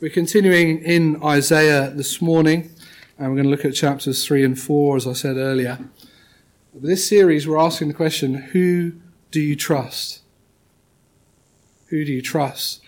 We're 0.00 0.10
continuing 0.10 0.82
in 0.82 1.22
Isaiah 1.22 1.88
this 1.88 2.20
morning, 2.20 2.68
and 3.16 3.28
we're 3.28 3.36
going 3.36 3.44
to 3.44 3.50
look 3.50 3.64
at 3.64 3.74
chapters 3.74 4.26
3 4.26 4.44
and 4.44 4.58
4, 4.58 4.96
as 4.96 5.06
I 5.06 5.12
said 5.12 5.36
earlier. 5.36 5.78
But 6.74 6.82
this 6.82 7.08
series, 7.08 7.46
we're 7.46 7.60
asking 7.60 7.88
the 7.88 7.94
question 7.94 8.34
who 8.34 8.94
do 9.30 9.40
you 9.40 9.54
trust? 9.54 10.22
Who 11.86 12.04
do 12.04 12.12
you 12.12 12.22
trust? 12.22 12.80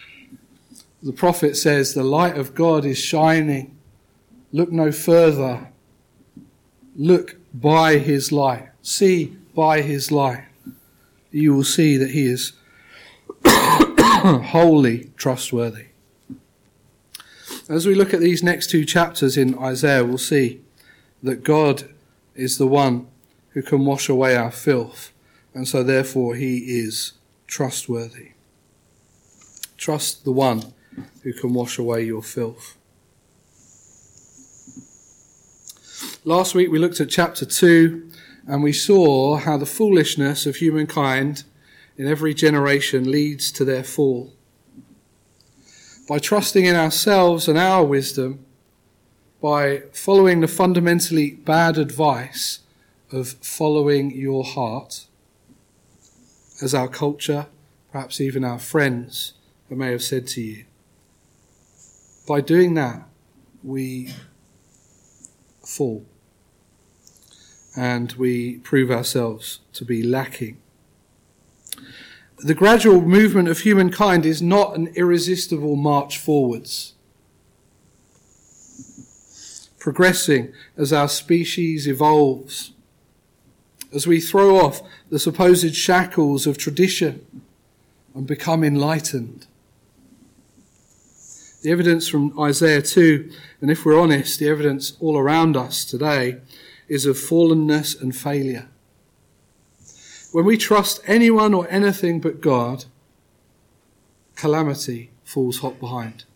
The 1.00 1.12
prophet 1.12 1.56
says, 1.56 1.94
The 1.94 2.02
light 2.02 2.36
of 2.36 2.56
God 2.56 2.84
is 2.84 2.98
shining. 2.98 3.78
Look 4.50 4.72
no 4.72 4.90
further. 4.90 5.68
Look 6.96 7.36
by 7.54 7.98
his 7.98 8.32
light. 8.32 8.70
See 8.82 9.36
by 9.54 9.82
his 9.82 10.10
light. 10.10 10.44
You 11.30 11.54
will 11.54 11.64
see 11.64 11.98
that 11.98 12.10
he 12.10 12.26
is 12.26 12.52
wholly 13.44 15.12
trustworthy. 15.16 15.85
As 17.68 17.84
we 17.84 17.96
look 17.96 18.14
at 18.14 18.20
these 18.20 18.44
next 18.44 18.70
two 18.70 18.84
chapters 18.84 19.36
in 19.36 19.58
Isaiah, 19.58 20.04
we'll 20.04 20.18
see 20.18 20.60
that 21.20 21.42
God 21.42 21.92
is 22.36 22.58
the 22.58 22.66
one 22.66 23.08
who 23.50 23.62
can 23.62 23.84
wash 23.84 24.08
away 24.08 24.36
our 24.36 24.52
filth, 24.52 25.12
and 25.52 25.66
so 25.66 25.82
therefore 25.82 26.36
he 26.36 26.58
is 26.58 27.14
trustworthy. 27.48 28.32
Trust 29.76 30.24
the 30.24 30.30
one 30.30 30.74
who 31.22 31.32
can 31.32 31.54
wash 31.54 31.76
away 31.76 32.04
your 32.04 32.22
filth. 32.22 32.76
Last 36.24 36.54
week 36.54 36.70
we 36.70 36.78
looked 36.78 37.00
at 37.00 37.10
chapter 37.10 37.44
2 37.44 38.10
and 38.46 38.62
we 38.62 38.72
saw 38.72 39.38
how 39.38 39.56
the 39.56 39.66
foolishness 39.66 40.46
of 40.46 40.56
humankind 40.56 41.42
in 41.96 42.06
every 42.06 42.32
generation 42.32 43.10
leads 43.10 43.50
to 43.52 43.64
their 43.64 43.82
fall 43.82 44.35
by 46.06 46.18
trusting 46.18 46.64
in 46.64 46.76
ourselves 46.76 47.48
and 47.48 47.58
our 47.58 47.84
wisdom, 47.84 48.44
by 49.42 49.82
following 49.92 50.40
the 50.40 50.48
fundamentally 50.48 51.30
bad 51.32 51.78
advice 51.78 52.60
of 53.12 53.28
following 53.42 54.10
your 54.10 54.44
heart, 54.44 55.06
as 56.62 56.74
our 56.74 56.88
culture, 56.88 57.46
perhaps 57.92 58.20
even 58.20 58.44
our 58.44 58.58
friends, 58.58 59.34
may 59.68 59.90
have 59.90 60.02
said 60.02 60.26
to 60.26 60.40
you. 60.40 60.64
By 62.26 62.40
doing 62.40 62.74
that, 62.74 63.02
we 63.62 64.14
fall 65.64 66.06
and 67.76 68.12
we 68.12 68.58
prove 68.58 68.90
ourselves 68.90 69.60
to 69.74 69.84
be 69.84 70.02
lacking 70.02 70.56
the 72.38 72.54
gradual 72.54 73.00
movement 73.00 73.48
of 73.48 73.60
humankind 73.60 74.26
is 74.26 74.42
not 74.42 74.76
an 74.76 74.88
irresistible 74.88 75.76
march 75.76 76.18
forwards. 76.18 76.94
Progressing 79.78 80.52
as 80.76 80.92
our 80.92 81.08
species 81.08 81.86
evolves, 81.86 82.72
as 83.94 84.06
we 84.06 84.20
throw 84.20 84.56
off 84.56 84.82
the 85.08 85.18
supposed 85.18 85.74
shackles 85.74 86.46
of 86.46 86.58
tradition 86.58 87.24
and 88.14 88.26
become 88.26 88.62
enlightened. 88.64 89.46
The 91.62 91.70
evidence 91.70 92.06
from 92.06 92.38
Isaiah 92.38 92.82
2, 92.82 93.30
and 93.60 93.70
if 93.70 93.84
we're 93.84 93.98
honest, 93.98 94.38
the 94.38 94.48
evidence 94.48 94.96
all 95.00 95.16
around 95.16 95.56
us 95.56 95.84
today 95.84 96.38
is 96.88 97.06
of 97.06 97.16
fallenness 97.16 98.00
and 98.00 98.14
failure. 98.14 98.68
When 100.36 100.44
we 100.44 100.58
trust 100.58 101.00
anyone 101.06 101.54
or 101.54 101.66
anything 101.70 102.20
but 102.20 102.42
God, 102.42 102.84
calamity 104.34 105.08
falls 105.24 105.60
hot 105.60 105.80
behind. 105.80 106.26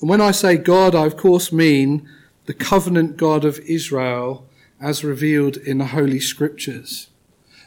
And 0.00 0.08
when 0.08 0.22
I 0.22 0.30
say 0.30 0.56
God, 0.56 0.94
I 0.94 1.04
of 1.04 1.18
course 1.18 1.52
mean 1.52 2.08
the 2.46 2.54
covenant 2.54 3.18
God 3.18 3.44
of 3.44 3.58
Israel 3.58 4.46
as 4.80 5.04
revealed 5.04 5.58
in 5.58 5.76
the 5.76 5.88
Holy 5.88 6.18
Scriptures. 6.18 7.10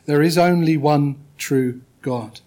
There 0.08 0.24
is 0.24 0.36
only 0.36 0.76
one 0.76 1.18
true 1.38 1.82
God. 2.02 2.40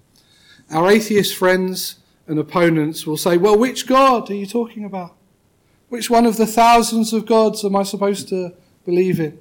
Our 0.72 0.90
atheist 0.90 1.36
friends 1.36 2.00
and 2.26 2.36
opponents 2.36 3.06
will 3.06 3.16
say, 3.16 3.36
well, 3.36 3.56
which 3.56 3.86
God 3.86 4.28
are 4.28 4.34
you 4.34 4.44
talking 4.44 4.84
about? 4.84 5.14
Which 5.88 6.10
one 6.10 6.26
of 6.26 6.36
the 6.36 6.48
thousands 6.48 7.12
of 7.12 7.26
gods 7.26 7.64
am 7.64 7.76
I 7.76 7.84
supposed 7.84 8.28
to 8.30 8.54
believe 8.84 9.20
in? 9.20 9.38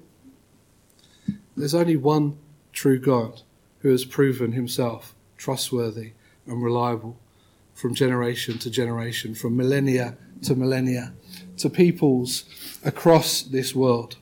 There's 1.57 1.73
only 1.73 1.97
one 1.97 2.37
true 2.71 2.99
God 2.99 3.41
who 3.79 3.89
has 3.89 4.05
proven 4.05 4.51
himself 4.51 5.15
trustworthy 5.37 6.11
and 6.45 6.63
reliable 6.63 7.17
from 7.73 7.95
generation 7.95 8.59
to 8.59 8.69
generation, 8.69 9.33
from 9.33 9.57
millennia 9.57 10.17
to 10.43 10.55
millennia, 10.55 11.13
to 11.57 11.69
peoples 11.69 12.43
across 12.85 13.41
this 13.41 13.73
world. 13.73 14.17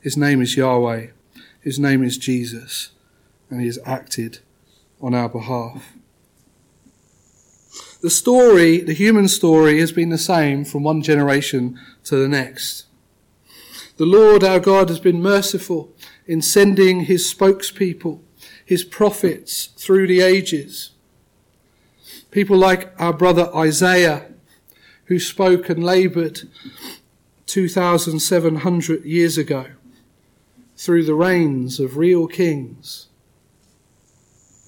His 0.00 0.18
name 0.18 0.42
is 0.42 0.54
Yahweh. 0.54 1.08
His 1.62 1.78
name 1.78 2.04
is 2.04 2.18
Jesus. 2.18 2.90
And 3.48 3.60
he 3.60 3.66
has 3.66 3.78
acted 3.86 4.40
on 5.00 5.14
our 5.14 5.30
behalf. 5.30 5.94
The 8.02 8.10
story, 8.10 8.80
the 8.80 8.92
human 8.92 9.28
story, 9.28 9.80
has 9.80 9.92
been 9.92 10.10
the 10.10 10.18
same 10.18 10.66
from 10.66 10.82
one 10.82 11.00
generation 11.00 11.80
to 12.04 12.16
the 12.16 12.28
next. 12.28 12.84
The 13.96 14.06
Lord 14.06 14.42
our 14.42 14.58
God 14.58 14.88
has 14.88 14.98
been 14.98 15.22
merciful 15.22 15.92
in 16.26 16.42
sending 16.42 17.02
his 17.02 17.32
spokespeople, 17.32 18.20
his 18.64 18.82
prophets 18.82 19.66
through 19.76 20.08
the 20.08 20.20
ages. 20.20 20.90
People 22.32 22.56
like 22.56 22.92
our 23.00 23.12
brother 23.12 23.54
Isaiah, 23.54 24.32
who 25.04 25.20
spoke 25.20 25.68
and 25.68 25.84
labored 25.84 26.42
2,700 27.46 29.04
years 29.04 29.38
ago 29.38 29.66
through 30.76 31.04
the 31.04 31.14
reigns 31.14 31.78
of 31.78 31.96
real 31.96 32.26
kings. 32.26 33.06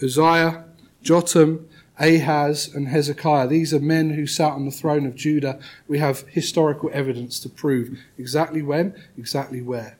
Uzziah, 0.01 0.67
Jotham, 1.03 1.69
Ahaz 1.99 2.73
and 2.75 2.89
Hezekiah. 2.89 3.49
These 3.49 3.73
are 3.73 3.81
men 3.81 4.11
who 4.11 4.27
sat 4.27 4.53
on 4.53 4.65
the 4.65 4.71
throne 4.71 5.07
of 5.07 5.15
Judah. 5.15 5.59
We 5.89 5.99
have 5.99 6.29
historical 6.29 6.91
evidence 6.93 7.41
to 7.41 7.49
prove 7.49 7.99
exactly 8.19 8.63
when, 8.63 8.95
exactly 9.17 9.63
where. 9.63 9.99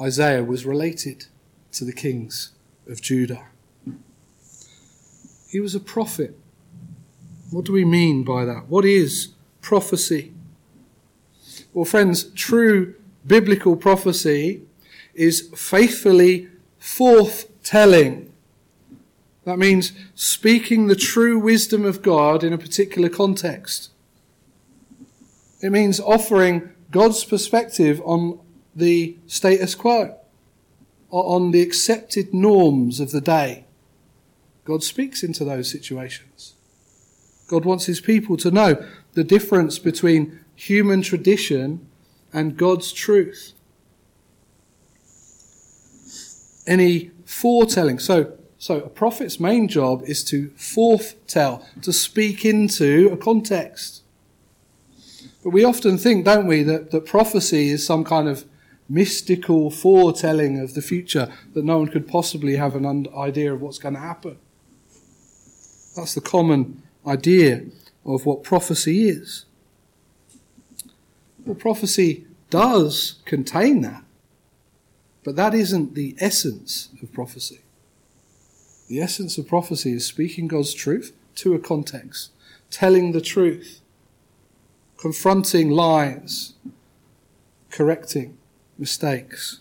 Isaiah 0.00 0.44
was 0.44 0.64
related 0.64 1.26
to 1.72 1.84
the 1.84 1.92
kings 1.92 2.52
of 2.88 3.02
Judah. 3.02 3.46
He 5.50 5.60
was 5.60 5.74
a 5.74 5.80
prophet. 5.80 6.38
What 7.50 7.64
do 7.64 7.72
we 7.72 7.84
mean 7.84 8.22
by 8.22 8.44
that? 8.44 8.68
What 8.68 8.84
is 8.84 9.28
prophecy? 9.60 10.32
Well, 11.74 11.84
friends, 11.84 12.24
true 12.24 12.94
biblical 13.26 13.76
prophecy 13.76 14.62
is 15.14 15.50
faithfully 15.54 16.48
forth 16.78 17.50
telling 17.62 18.29
that 19.50 19.58
means 19.58 19.90
speaking 20.14 20.86
the 20.86 20.94
true 20.94 21.36
wisdom 21.36 21.84
of 21.84 22.02
God 22.02 22.44
in 22.44 22.52
a 22.52 22.58
particular 22.58 23.08
context. 23.08 23.90
It 25.60 25.70
means 25.72 25.98
offering 25.98 26.70
God's 26.92 27.24
perspective 27.24 28.00
on 28.04 28.38
the 28.76 29.16
status 29.26 29.74
quo, 29.74 30.16
on 31.10 31.50
the 31.50 31.62
accepted 31.62 32.32
norms 32.32 33.00
of 33.00 33.10
the 33.10 33.20
day. 33.20 33.64
God 34.64 34.84
speaks 34.84 35.24
into 35.24 35.44
those 35.44 35.68
situations. 35.68 36.54
God 37.48 37.64
wants 37.64 37.86
his 37.86 38.00
people 38.00 38.36
to 38.36 38.52
know 38.52 38.86
the 39.14 39.24
difference 39.24 39.80
between 39.80 40.38
human 40.54 41.02
tradition 41.02 41.88
and 42.32 42.56
God's 42.56 42.92
truth. 42.92 43.54
Any 46.68 47.10
foretelling. 47.24 47.98
So, 47.98 48.36
so 48.60 48.76
a 48.76 48.90
prophet's 48.90 49.40
main 49.40 49.68
job 49.68 50.02
is 50.04 50.22
to 50.24 50.50
foretell, 50.50 51.66
to 51.80 51.94
speak 51.94 52.44
into 52.44 53.08
a 53.10 53.16
context. 53.16 54.02
But 55.42 55.50
we 55.50 55.64
often 55.64 55.96
think, 55.96 56.26
don't 56.26 56.46
we, 56.46 56.62
that, 56.64 56.90
that 56.90 57.06
prophecy 57.06 57.70
is 57.70 57.86
some 57.86 58.04
kind 58.04 58.28
of 58.28 58.44
mystical 58.86 59.70
foretelling 59.70 60.60
of 60.60 60.74
the 60.74 60.82
future 60.82 61.32
that 61.54 61.64
no 61.64 61.78
one 61.78 61.88
could 61.88 62.06
possibly 62.06 62.56
have 62.56 62.74
an 62.76 63.06
idea 63.16 63.50
of 63.50 63.62
what's 63.62 63.78
going 63.78 63.94
to 63.94 64.00
happen. 64.00 64.36
That's 65.96 66.14
the 66.14 66.20
common 66.20 66.82
idea 67.06 67.62
of 68.04 68.26
what 68.26 68.42
prophecy 68.42 69.08
is. 69.08 69.46
Well, 71.46 71.54
prophecy 71.54 72.26
does 72.50 73.22
contain 73.24 73.80
that, 73.80 74.04
but 75.24 75.34
that 75.36 75.54
isn't 75.54 75.94
the 75.94 76.14
essence 76.20 76.90
of 77.02 77.10
prophecy. 77.10 77.62
The 78.90 79.00
essence 79.00 79.38
of 79.38 79.46
prophecy 79.46 79.92
is 79.92 80.04
speaking 80.04 80.48
God's 80.48 80.74
truth 80.74 81.12
to 81.36 81.54
a 81.54 81.60
context, 81.60 82.32
telling 82.72 83.12
the 83.12 83.20
truth, 83.20 83.82
confronting 84.96 85.70
lies, 85.70 86.54
correcting 87.70 88.36
mistakes, 88.76 89.60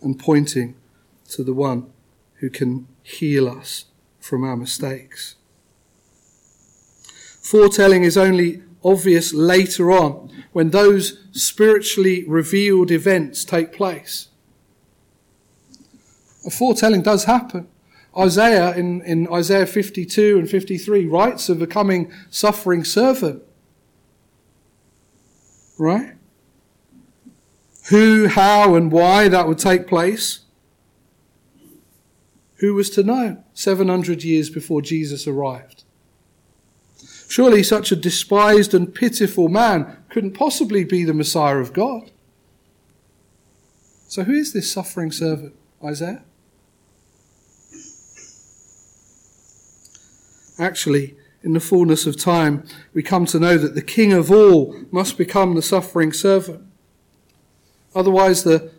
and 0.00 0.18
pointing 0.18 0.74
to 1.28 1.44
the 1.44 1.52
one 1.52 1.92
who 2.36 2.48
can 2.48 2.88
heal 3.02 3.46
us 3.46 3.84
from 4.20 4.42
our 4.42 4.56
mistakes. 4.56 5.34
Foretelling 7.42 8.04
is 8.04 8.16
only 8.16 8.62
obvious 8.82 9.34
later 9.34 9.92
on 9.92 10.32
when 10.54 10.70
those 10.70 11.22
spiritually 11.30 12.24
revealed 12.26 12.90
events 12.90 13.44
take 13.44 13.74
place. 13.74 14.28
A 16.46 16.50
foretelling 16.50 17.02
does 17.02 17.24
happen. 17.24 17.68
Isaiah 18.18 18.74
in, 18.74 19.02
in 19.02 19.28
Isaiah 19.32 19.66
52 19.66 20.38
and 20.38 20.48
53 20.48 21.06
writes 21.06 21.48
of 21.48 21.60
a 21.60 21.66
coming 21.66 22.12
suffering 22.30 22.84
servant. 22.84 23.42
Right? 25.78 26.14
Who, 27.90 28.28
how, 28.28 28.74
and 28.74 28.90
why 28.90 29.28
that 29.28 29.46
would 29.46 29.58
take 29.58 29.86
place. 29.86 30.40
Who 32.56 32.74
was 32.74 32.88
to 32.90 33.02
know 33.02 33.44
700 33.54 34.24
years 34.24 34.48
before 34.48 34.80
Jesus 34.80 35.26
arrived? 35.26 35.84
Surely 37.28 37.62
such 37.62 37.92
a 37.92 37.96
despised 37.96 38.72
and 38.72 38.94
pitiful 38.94 39.48
man 39.48 39.98
couldn't 40.08 40.32
possibly 40.32 40.84
be 40.84 41.04
the 41.04 41.12
Messiah 41.12 41.58
of 41.58 41.72
God. 41.72 42.10
So, 44.08 44.24
who 44.24 44.32
is 44.32 44.52
this 44.52 44.70
suffering 44.70 45.12
servant, 45.12 45.54
Isaiah? 45.84 46.22
Actually, 50.58 51.16
in 51.42 51.52
the 51.52 51.60
fullness 51.60 52.06
of 52.06 52.16
time, 52.16 52.64
we 52.94 53.02
come 53.02 53.26
to 53.26 53.38
know 53.38 53.58
that 53.58 53.74
the 53.74 53.82
King 53.82 54.12
of 54.12 54.30
all 54.30 54.74
must 54.90 55.18
become 55.18 55.54
the 55.54 55.62
suffering 55.62 56.12
servant. 56.12 56.62
Otherwise, 57.94 58.42
the, 58.42 58.72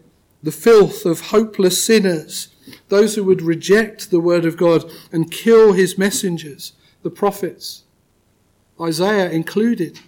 the 0.43 0.51
filth 0.51 1.05
of 1.05 1.27
hopeless 1.27 1.83
sinners, 1.83 2.49
those 2.89 3.15
who 3.15 3.23
would 3.23 3.41
reject 3.41 4.11
the 4.11 4.19
word 4.19 4.45
of 4.45 4.57
God 4.57 4.91
and 5.11 5.31
kill 5.31 5.73
his 5.73 5.97
messengers, 5.97 6.73
the 7.03 7.09
prophets, 7.09 7.83
Isaiah 8.81 9.29
included. 9.29 10.01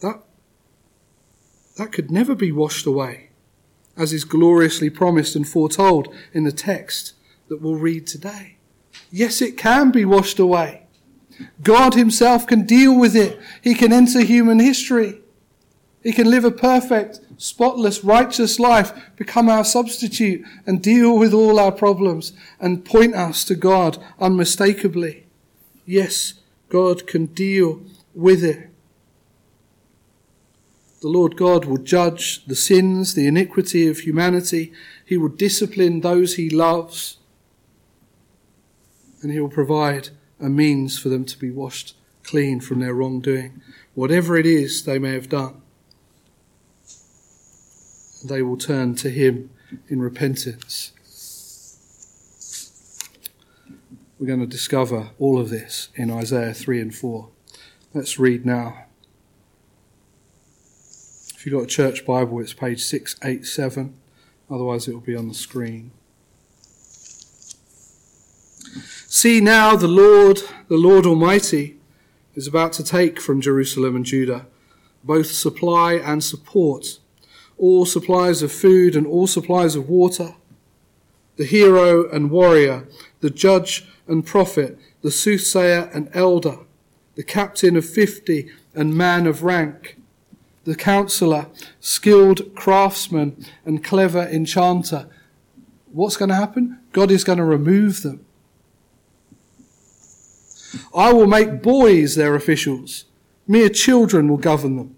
That, 0.00 0.22
that 1.76 1.92
could 1.92 2.10
never 2.10 2.34
be 2.34 2.50
washed 2.50 2.86
away, 2.86 3.30
as 3.96 4.12
is 4.12 4.24
gloriously 4.24 4.90
promised 4.90 5.36
and 5.36 5.46
foretold 5.46 6.08
in 6.32 6.44
the 6.44 6.52
text 6.52 7.12
that 7.48 7.60
we'll 7.60 7.76
read 7.76 8.06
today. 8.06 8.56
Yes, 9.10 9.40
it 9.40 9.56
can 9.56 9.90
be 9.90 10.04
washed 10.04 10.38
away. 10.38 10.82
God 11.62 11.94
Himself 11.94 12.46
can 12.46 12.66
deal 12.66 12.98
with 12.98 13.14
it. 13.14 13.38
He 13.62 13.74
can 13.74 13.92
enter 13.92 14.20
human 14.20 14.58
history. 14.58 15.20
He 16.02 16.12
can 16.12 16.30
live 16.30 16.44
a 16.44 16.50
perfect, 16.50 17.20
spotless, 17.36 18.04
righteous 18.04 18.58
life, 18.58 18.92
become 19.16 19.48
our 19.48 19.64
substitute, 19.64 20.44
and 20.66 20.82
deal 20.82 21.18
with 21.18 21.34
all 21.34 21.58
our 21.58 21.72
problems 21.72 22.32
and 22.60 22.84
point 22.84 23.14
us 23.14 23.44
to 23.44 23.54
God 23.54 23.98
unmistakably. 24.18 25.26
Yes, 25.84 26.34
God 26.68 27.06
can 27.06 27.26
deal 27.26 27.82
with 28.14 28.44
it. 28.44 28.70
The 31.00 31.08
Lord 31.08 31.36
God 31.36 31.64
will 31.64 31.78
judge 31.78 32.44
the 32.46 32.56
sins, 32.56 33.14
the 33.14 33.28
iniquity 33.28 33.86
of 33.86 34.00
humanity. 34.00 34.72
He 35.04 35.16
will 35.16 35.28
discipline 35.28 36.00
those 36.00 36.34
he 36.34 36.50
loves. 36.50 37.17
And 39.22 39.32
he 39.32 39.40
will 39.40 39.48
provide 39.48 40.10
a 40.40 40.48
means 40.48 40.98
for 40.98 41.08
them 41.08 41.24
to 41.24 41.38
be 41.38 41.50
washed 41.50 41.96
clean 42.22 42.60
from 42.60 42.80
their 42.80 42.94
wrongdoing, 42.94 43.62
whatever 43.94 44.36
it 44.36 44.44
is 44.46 44.84
they 44.84 44.98
may 44.98 45.14
have 45.14 45.28
done. 45.28 45.62
They 48.24 48.42
will 48.42 48.58
turn 48.58 48.94
to 48.96 49.10
him 49.10 49.50
in 49.88 50.00
repentance. 50.00 50.92
We're 54.18 54.26
going 54.26 54.40
to 54.40 54.46
discover 54.46 55.10
all 55.18 55.38
of 55.38 55.48
this 55.48 55.88
in 55.94 56.10
Isaiah 56.10 56.52
3 56.52 56.80
and 56.80 56.94
4. 56.94 57.28
Let's 57.94 58.18
read 58.18 58.44
now. 58.44 58.86
If 61.34 61.46
you've 61.46 61.54
got 61.54 61.62
a 61.62 61.66
church 61.66 62.04
Bible, 62.04 62.40
it's 62.40 62.52
page 62.52 62.82
687. 62.82 63.94
Otherwise, 64.50 64.88
it 64.88 64.92
will 64.92 65.00
be 65.00 65.16
on 65.16 65.28
the 65.28 65.34
screen. 65.34 65.92
See 69.06 69.40
now, 69.40 69.76
the 69.76 69.88
Lord, 69.88 70.40
the 70.68 70.76
Lord 70.76 71.06
Almighty, 71.06 71.76
is 72.34 72.46
about 72.46 72.72
to 72.74 72.84
take 72.84 73.20
from 73.20 73.40
Jerusalem 73.40 73.96
and 73.96 74.04
Judah 74.04 74.46
both 75.04 75.30
supply 75.30 75.94
and 75.94 76.22
support, 76.22 76.98
all 77.56 77.86
supplies 77.86 78.42
of 78.42 78.52
food 78.52 78.94
and 78.94 79.06
all 79.06 79.26
supplies 79.26 79.74
of 79.74 79.88
water, 79.88 80.34
the 81.36 81.44
hero 81.44 82.08
and 82.10 82.30
warrior, 82.30 82.86
the 83.20 83.30
judge 83.30 83.88
and 84.06 84.26
prophet, 84.26 84.78
the 85.02 85.10
soothsayer 85.10 85.90
and 85.94 86.10
elder, 86.14 86.58
the 87.14 87.22
captain 87.22 87.76
of 87.76 87.88
fifty 87.88 88.50
and 88.74 88.96
man 88.96 89.26
of 89.26 89.42
rank, 89.42 89.96
the 90.64 90.74
counselor, 90.74 91.46
skilled 91.80 92.54
craftsman, 92.54 93.44
and 93.64 93.82
clever 93.82 94.28
enchanter. 94.28 95.08
What's 95.90 96.16
going 96.16 96.28
to 96.28 96.34
happen? 96.34 96.78
God 96.92 97.10
is 97.10 97.24
going 97.24 97.38
to 97.38 97.44
remove 97.44 98.02
them. 98.02 98.24
I 100.94 101.12
will 101.12 101.26
make 101.26 101.62
boys 101.62 102.14
their 102.14 102.34
officials. 102.34 103.04
Mere 103.46 103.68
children 103.68 104.28
will 104.28 104.36
govern 104.36 104.76
them. 104.76 104.96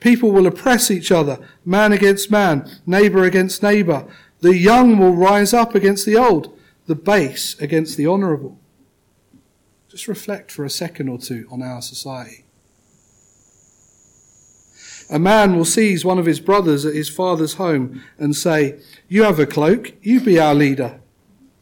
People 0.00 0.32
will 0.32 0.46
oppress 0.46 0.90
each 0.90 1.10
other, 1.10 1.38
man 1.64 1.92
against 1.92 2.30
man, 2.30 2.70
neighbor 2.86 3.24
against 3.24 3.62
neighbor. 3.62 4.06
The 4.40 4.56
young 4.56 4.98
will 4.98 5.14
rise 5.14 5.54
up 5.54 5.74
against 5.74 6.04
the 6.06 6.16
old 6.16 6.56
the 6.86 6.94
base 6.94 7.58
against 7.60 7.96
the 7.96 8.06
honourable. 8.06 8.58
Just 9.88 10.08
reflect 10.08 10.50
for 10.50 10.64
a 10.64 10.70
second 10.70 11.08
or 11.08 11.18
two 11.18 11.46
on 11.50 11.62
our 11.62 11.82
society. 11.82 12.44
A 15.08 15.18
man 15.18 15.56
will 15.56 15.64
seize 15.64 16.04
one 16.04 16.18
of 16.18 16.26
his 16.26 16.40
brothers 16.40 16.84
at 16.84 16.94
his 16.94 17.08
father's 17.08 17.54
home 17.54 18.02
and 18.18 18.34
say, 18.34 18.80
You 19.08 19.22
have 19.22 19.38
a 19.38 19.46
cloak, 19.46 19.94
you 20.02 20.20
be 20.20 20.38
our 20.38 20.54
leader. 20.54 21.00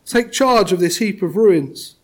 Take 0.06 0.32
charge 0.32 0.73
of 0.73 0.81
this 0.81 0.99
heap 0.99 1.23
of 1.23 1.37
ruins. 1.37 1.96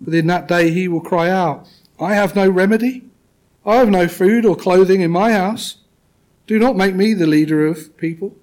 But 0.00 0.14
in 0.14 0.26
that 0.28 0.48
day 0.48 0.70
he 0.70 0.88
will 0.88 1.00
cry 1.00 1.30
out, 1.30 1.68
I 1.98 2.14
have 2.14 2.34
no 2.34 2.48
remedy. 2.48 3.04
I 3.64 3.76
have 3.76 3.90
no 3.90 4.08
food 4.08 4.44
or 4.44 4.56
clothing 4.56 5.00
in 5.00 5.10
my 5.10 5.32
house. 5.32 5.76
Do 6.46 6.58
not 6.58 6.76
make 6.76 6.94
me 6.94 7.14
the 7.14 7.26
leader 7.26 7.66
of 7.66 7.96
people. 7.96 8.34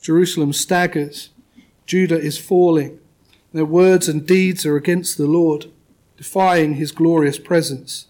Jerusalem 0.00 0.52
staggers 0.52 1.30
Judah 1.84 2.18
is 2.18 2.38
falling. 2.38 2.98
Their 3.52 3.64
words 3.64 4.08
and 4.08 4.26
deeds 4.26 4.66
are 4.66 4.76
against 4.76 5.18
the 5.18 5.26
Lord, 5.26 5.66
defying 6.16 6.74
his 6.74 6.92
glorious 6.92 7.38
presence. 7.38 8.06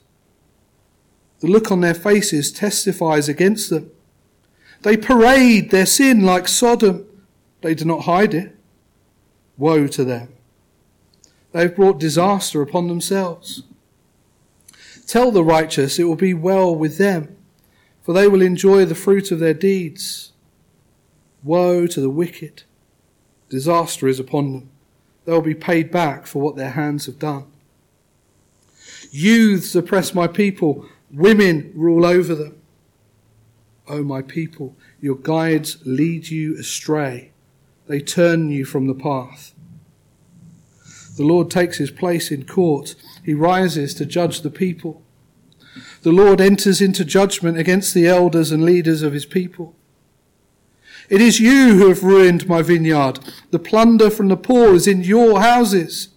The 1.40 1.49
look 1.49 1.70
on 1.70 1.82
their 1.82 1.94
faces 1.94 2.50
testifies 2.50 3.28
against 3.28 3.68
them. 3.68 3.90
They 4.82 4.97
parade 4.97 5.70
their 5.70 5.87
sin 5.87 6.23
like 6.23 6.49
Sodom. 6.49 7.04
They 7.61 7.75
do 7.75 7.85
not 7.85 8.02
hide 8.02 8.35
it. 8.35 8.56
Woe 9.59 9.87
to 9.88 10.04
them. 10.04 10.28
They 11.52 11.62
have 11.62 11.76
brought 11.76 11.98
disaster 11.98 12.62
upon 12.62 12.88
themselves. 12.88 13.62
Tell 15.06 15.30
the 15.30 15.44
righteous 15.44 15.98
it 15.98 16.04
will 16.04 16.16
be 16.16 16.34
well 16.34 16.74
with 16.74 16.98
them, 16.98 17.36
for 18.02 18.12
they 18.12 18.28
will 18.28 18.42
enjoy 18.42 18.84
the 18.84 18.94
fruit 18.94 19.30
of 19.30 19.38
their 19.38 19.54
deeds. 19.54 20.32
Woe 21.42 21.86
to 21.86 22.00
the 22.00 22.10
wicked 22.10 22.64
Disaster 23.48 24.08
is 24.08 24.18
upon 24.18 24.52
them. 24.52 24.70
They 25.24 25.32
will 25.32 25.40
be 25.40 25.54
paid 25.54 25.90
back 25.90 26.26
for 26.26 26.42
what 26.42 26.56
their 26.56 26.70
hands 26.70 27.06
have 27.06 27.18
done. 27.18 27.46
Youths 29.10 29.74
oppress 29.74 30.14
my 30.14 30.26
people, 30.26 30.86
women 31.12 31.72
rule 31.74 32.04
over 32.04 32.34
them. 32.34 32.60
O 33.88 33.98
oh, 33.98 34.02
my 34.02 34.20
people, 34.20 34.74
your 35.00 35.14
guides 35.14 35.78
lead 35.84 36.28
you 36.28 36.58
astray. 36.58 37.30
They 37.86 38.00
turn 38.00 38.50
you 38.50 38.64
from 38.64 38.88
the 38.88 38.94
path. 38.94 39.52
The 41.16 41.25
Lord 41.25 41.50
takes 41.50 41.78
his 41.78 41.90
place 41.90 42.30
in 42.30 42.44
court. 42.44 42.94
He 43.25 43.35
rises 43.35 43.94
to 43.94 44.06
judge 44.06 44.42
the 44.42 44.50
people. 44.50 45.02
The 46.02 46.12
Lord 46.12 46.40
enters 46.40 46.80
into 46.80 47.04
judgment 47.04 47.58
against 47.58 47.94
the 47.94 48.06
elders 48.06 48.52
and 48.52 48.64
leaders 48.64 49.02
of 49.02 49.12
his 49.12 49.26
people. 49.26 49.75
It 51.08 51.20
is 51.20 51.40
you 51.40 51.78
who 51.78 51.88
have 51.88 52.02
ruined 52.02 52.49
my 52.49 52.62
vineyard. 52.62 53.20
The 53.50 53.58
plunder 53.58 54.11
from 54.11 54.28
the 54.28 54.37
poor 54.37 54.75
is 54.75 54.87
in 54.87 55.02
your 55.02 55.40
houses. 55.40 56.08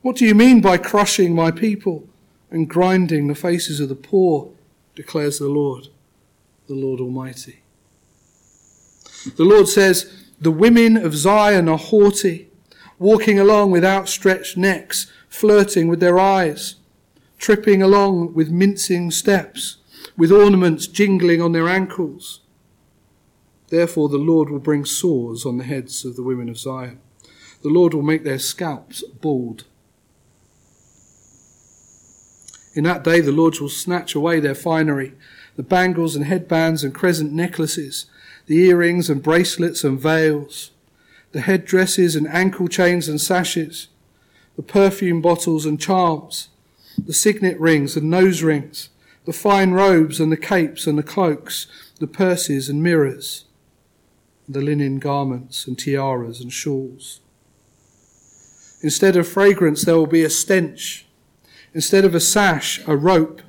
What 0.00 0.16
do 0.16 0.26
you 0.26 0.34
mean 0.34 0.60
by 0.60 0.78
crushing 0.78 1.34
my 1.34 1.50
people 1.50 2.08
and 2.50 2.68
grinding 2.68 3.28
the 3.28 3.34
faces 3.34 3.80
of 3.80 3.88
the 3.88 3.94
poor? 3.94 4.50
declares 4.94 5.38
the 5.38 5.48
Lord, 5.48 5.88
the 6.68 6.74
Lord 6.74 7.00
Almighty. 7.00 7.62
The 9.36 9.44
Lord 9.44 9.68
says, 9.68 10.12
The 10.40 10.50
women 10.50 10.96
of 10.96 11.14
Zion 11.14 11.68
are 11.68 11.78
haughty, 11.78 12.48
walking 13.02 13.38
along 13.38 13.72
with 13.72 13.84
outstretched 13.84 14.56
necks, 14.56 15.10
flirting 15.28 15.88
with 15.88 15.98
their 15.98 16.20
eyes, 16.20 16.76
tripping 17.36 17.82
along 17.82 18.32
with 18.32 18.48
mincing 18.48 19.10
steps, 19.10 19.78
with 20.16 20.30
ornaments 20.30 20.86
jingling 20.86 21.42
on 21.42 21.50
their 21.50 21.68
ankles. 21.68 22.40
Therefore, 23.70 24.08
the 24.08 24.18
Lord 24.18 24.50
will 24.50 24.60
bring 24.60 24.84
sores 24.84 25.44
on 25.44 25.58
the 25.58 25.64
heads 25.64 26.04
of 26.04 26.14
the 26.14 26.22
women 26.22 26.48
of 26.48 26.58
Zion. 26.58 27.00
The 27.62 27.70
Lord 27.70 27.94
will 27.94 28.02
make 28.02 28.22
their 28.22 28.38
scalps 28.38 29.02
bald. 29.20 29.64
In 32.74 32.84
that 32.84 33.04
day, 33.04 33.20
the 33.20 33.32
Lord 33.32 33.58
will 33.60 33.68
snatch 33.68 34.14
away 34.14 34.40
their 34.40 34.54
finery, 34.54 35.14
the 35.56 35.62
bangles 35.62 36.14
and 36.14 36.26
headbands 36.26 36.84
and 36.84 36.94
crescent 36.94 37.32
necklaces, 37.32 38.06
the 38.46 38.58
earrings 38.58 39.10
and 39.10 39.22
bracelets 39.22 39.84
and 39.84 39.98
veils, 39.98 40.71
the 41.32 41.40
headdresses 41.40 42.14
and 42.14 42.28
ankle 42.28 42.68
chains 42.68 43.08
and 43.08 43.20
sashes, 43.20 43.88
the 44.56 44.62
perfume 44.62 45.20
bottles 45.20 45.66
and 45.66 45.80
charms, 45.80 46.48
the 46.98 47.12
signet 47.12 47.58
rings 47.58 47.96
and 47.96 48.10
nose 48.10 48.42
rings, 48.42 48.90
the 49.24 49.32
fine 49.32 49.72
robes 49.72 50.20
and 50.20 50.30
the 50.30 50.36
capes 50.36 50.86
and 50.86 50.98
the 50.98 51.02
cloaks, 51.02 51.66
the 52.00 52.06
purses 52.06 52.68
and 52.68 52.82
mirrors 52.82 53.44
the 54.48 54.60
linen 54.60 54.98
garments 54.98 55.66
and 55.66 55.78
tiaras 55.78 56.40
and 56.40 56.52
shawls. 56.52 57.20
Instead 58.82 59.16
of 59.16 59.28
fragrance, 59.28 59.84
there 59.84 59.96
will 59.96 60.06
be 60.06 60.24
a 60.24 60.30
stench. 60.30 61.06
Instead 61.72 62.04
of 62.04 62.14
a 62.14 62.20
sash, 62.20 62.80
a 62.86 62.96
rope. 62.96 63.40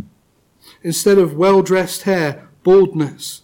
Instead 0.84 1.18
of 1.18 1.36
well 1.36 1.62
dressed 1.62 2.04
hair, 2.04 2.48
baldness. 2.64 3.42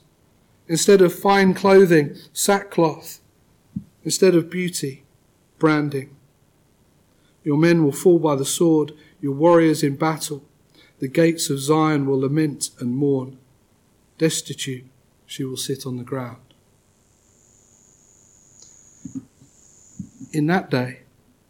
Instead 0.67 1.01
of 1.01 1.13
fine 1.13 1.53
clothing, 1.53 2.15
sackcloth. 2.31 3.18
Instead 4.09 4.33
of 4.33 4.49
beauty, 4.49 5.03
branding. 5.59 6.15
Your 7.43 7.57
men 7.57 7.83
will 7.83 7.91
fall 7.91 8.17
by 8.17 8.35
the 8.35 8.43
sword, 8.43 8.93
your 9.21 9.33
warriors 9.33 9.83
in 9.83 9.97
battle. 9.97 10.43
The 10.97 11.07
gates 11.07 11.51
of 11.51 11.59
Zion 11.59 12.07
will 12.07 12.21
lament 12.21 12.71
and 12.79 12.95
mourn. 12.95 13.37
Destitute, 14.17 14.87
she 15.27 15.43
will 15.43 15.57
sit 15.57 15.85
on 15.85 15.97
the 15.97 16.03
ground. 16.03 16.41
in 20.33 20.47
that 20.47 20.71
day, 20.71 21.01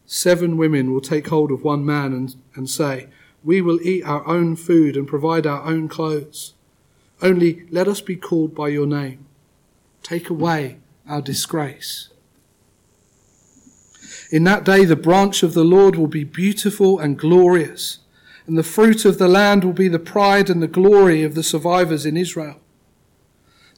seven 0.05 0.57
women 0.57 0.91
will 0.91 0.99
take 0.99 1.29
hold 1.29 1.51
of 1.51 1.63
one 1.63 1.85
man 1.85 2.11
and, 2.11 2.35
and 2.55 2.69
say, 2.69 3.07
We 3.41 3.61
will 3.61 3.81
eat 3.81 4.03
our 4.03 4.27
own 4.27 4.57
food 4.57 4.97
and 4.97 5.07
provide 5.07 5.47
our 5.47 5.63
own 5.63 5.87
clothes. 5.87 6.55
Only 7.21 7.65
let 7.69 7.87
us 7.87 8.01
be 8.01 8.17
called 8.17 8.53
by 8.53 8.67
your 8.67 8.85
name. 8.85 9.25
Take 10.03 10.29
away 10.29 10.79
our 11.07 11.21
disgrace. 11.21 12.08
In 14.29 14.43
that 14.43 14.63
day, 14.63 14.85
the 14.85 14.95
branch 14.95 15.43
of 15.43 15.53
the 15.53 15.63
Lord 15.63 15.95
will 15.95 16.07
be 16.07 16.23
beautiful 16.23 16.99
and 16.99 17.17
glorious, 17.17 17.99
and 18.45 18.57
the 18.57 18.63
fruit 18.63 19.05
of 19.05 19.17
the 19.17 19.27
land 19.27 19.63
will 19.63 19.73
be 19.73 19.87
the 19.87 19.99
pride 19.99 20.49
and 20.49 20.61
the 20.61 20.67
glory 20.67 21.23
of 21.23 21.35
the 21.35 21.43
survivors 21.43 22.05
in 22.05 22.17
Israel. 22.17 22.59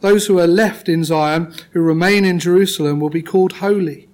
Those 0.01 0.27
who 0.27 0.39
are 0.39 0.47
left 0.47 0.89
in 0.89 1.03
Zion, 1.03 1.53
who 1.71 1.81
remain 1.81 2.25
in 2.25 2.39
Jerusalem, 2.39 2.99
will 2.99 3.09
be 3.09 3.21
called 3.21 3.53
holy 3.53 4.09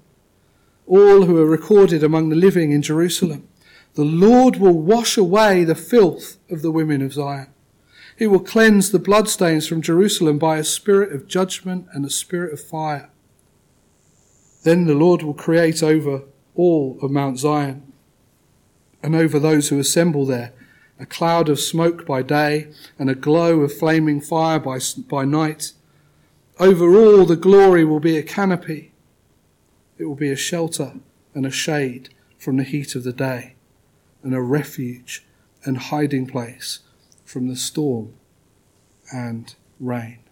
all 0.88 1.26
who 1.26 1.38
are 1.38 1.46
recorded 1.46 2.02
among 2.02 2.30
the 2.30 2.36
living 2.36 2.72
in 2.72 2.82
Jerusalem. 2.82 3.48
The 3.96 4.06
Lord 4.06 4.58
will 4.58 4.80
wash 4.80 5.18
away 5.18 5.64
the 5.64 5.76
filth 5.76 6.38
of 6.50 6.62
the 6.62 6.72
women 6.72 7.02
of 7.02 7.14
Zion. 7.14 7.48
He 8.18 8.26
will 8.26 8.40
cleanse 8.40 8.92
the 8.92 9.00
bloodstains 9.00 9.68
from 9.68 9.82
Jerusalem 9.82 10.40
by 10.40 10.58
a 10.58 10.64
spirit 10.64 11.12
of 11.12 11.28
judgment 11.28 11.88
and 11.94 12.06
a 12.06 12.10
spirit 12.10 12.54
of 12.54 12.62
fire. 12.62 13.10
Then 14.68 14.84
the 14.84 14.96
Lord 14.96 15.24
will 15.24 15.34
create 15.34 15.82
over 15.82 16.24
all 16.54 17.00
of 17.02 17.10
Mount 17.10 17.40
Zion 17.40 17.94
and 19.02 19.16
over 19.16 19.40
those 19.40 19.70
who 19.70 19.80
assemble 19.80 20.26
there 20.26 20.52
a 21.00 21.06
cloud 21.06 21.48
of 21.48 21.58
smoke 21.58 22.06
by 22.06 22.22
day 22.22 22.68
and 23.00 23.10
a 23.10 23.16
glow 23.16 23.62
of 23.62 23.72
flaming 23.74 24.20
fire 24.20 24.60
by, 24.60 24.80
by 25.10 25.24
night. 25.24 25.72
Over 26.60 26.94
all 26.98 27.26
the 27.26 27.38
glory 27.38 27.86
will 27.86 28.02
be 28.02 28.18
a 28.18 28.24
canopy 28.24 28.92
it 29.98 30.04
will 30.04 30.16
be 30.16 30.32
a 30.32 30.36
shelter 30.36 30.96
and 31.34 31.46
a 31.46 31.50
shade 31.50 32.10
from 32.38 32.58
the 32.58 32.66
heat 32.66 32.94
of 32.94 33.06
the 33.06 33.14
day, 33.14 33.56
and 34.22 34.36
a 34.36 34.42
refuge 34.42 35.26
and 35.64 35.78
hiding 35.78 36.28
place 36.28 36.80
from 37.24 37.48
the 37.48 37.56
storm 37.56 38.16
and 39.14 39.56
rain. 39.80 40.27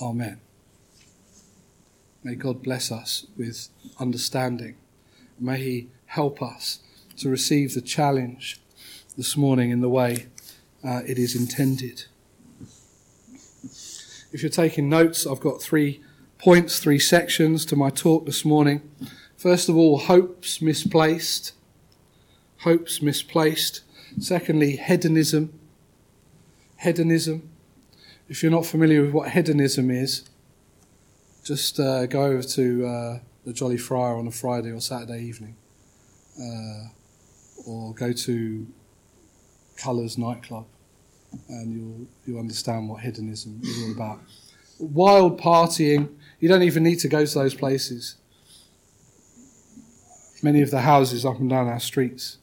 Amen. 0.00 0.40
May 2.22 2.34
God 2.34 2.62
bless 2.62 2.90
us 2.90 3.26
with 3.36 3.68
understanding. 3.98 4.76
May 5.38 5.58
He 5.58 5.88
help 6.06 6.42
us 6.42 6.80
to 7.18 7.28
receive 7.28 7.74
the 7.74 7.80
challenge 7.80 8.60
this 9.16 9.36
morning 9.36 9.70
in 9.70 9.80
the 9.80 9.88
way 9.88 10.26
uh, 10.82 11.02
it 11.06 11.18
is 11.18 11.36
intended. 11.36 12.04
If 14.32 14.42
you're 14.42 14.50
taking 14.50 14.88
notes, 14.88 15.26
I've 15.26 15.40
got 15.40 15.60
three 15.60 16.02
points, 16.38 16.78
three 16.78 16.98
sections 16.98 17.66
to 17.66 17.76
my 17.76 17.90
talk 17.90 18.24
this 18.24 18.44
morning. 18.44 18.90
First 19.36 19.68
of 19.68 19.76
all, 19.76 19.98
hopes 19.98 20.62
misplaced. 20.62 21.52
Hopes 22.58 23.02
misplaced. 23.02 23.82
Secondly, 24.18 24.76
hedonism. 24.76 25.52
Hedonism. 26.78 27.49
If 28.30 28.44
you're 28.44 28.52
not 28.52 28.64
familiar 28.64 29.02
with 29.02 29.10
what 29.10 29.30
hedonism 29.30 29.90
is, 29.90 30.22
just 31.42 31.80
uh, 31.80 32.06
go 32.06 32.22
over 32.22 32.42
to 32.44 32.86
uh, 32.86 33.18
the 33.44 33.52
Jolly 33.52 33.76
Friar 33.76 34.16
on 34.16 34.28
a 34.28 34.30
Friday 34.30 34.70
or 34.70 34.80
Saturday 34.80 35.24
evening, 35.24 35.56
uh, 36.40 36.90
or 37.66 37.92
go 37.92 38.12
to 38.12 38.68
Colours 39.76 40.16
nightclub 40.16 40.66
and 41.48 41.72
you'll 41.72 42.06
you'll 42.24 42.38
understand 42.38 42.88
what 42.88 43.00
hedonism 43.00 43.60
is 43.64 43.82
all 43.82 43.92
about. 43.92 44.20
Wild 44.78 45.40
partying, 45.40 46.14
you 46.38 46.48
don't 46.48 46.62
even 46.62 46.84
need 46.84 47.00
to 47.00 47.08
go 47.08 47.26
to 47.26 47.34
those 47.34 47.54
places. 47.54 48.14
Many 50.40 50.62
of 50.62 50.70
the 50.70 50.82
houses 50.82 51.26
up 51.26 51.40
and 51.40 51.50
down 51.50 51.66
our 51.66 51.80
streets 51.80 52.38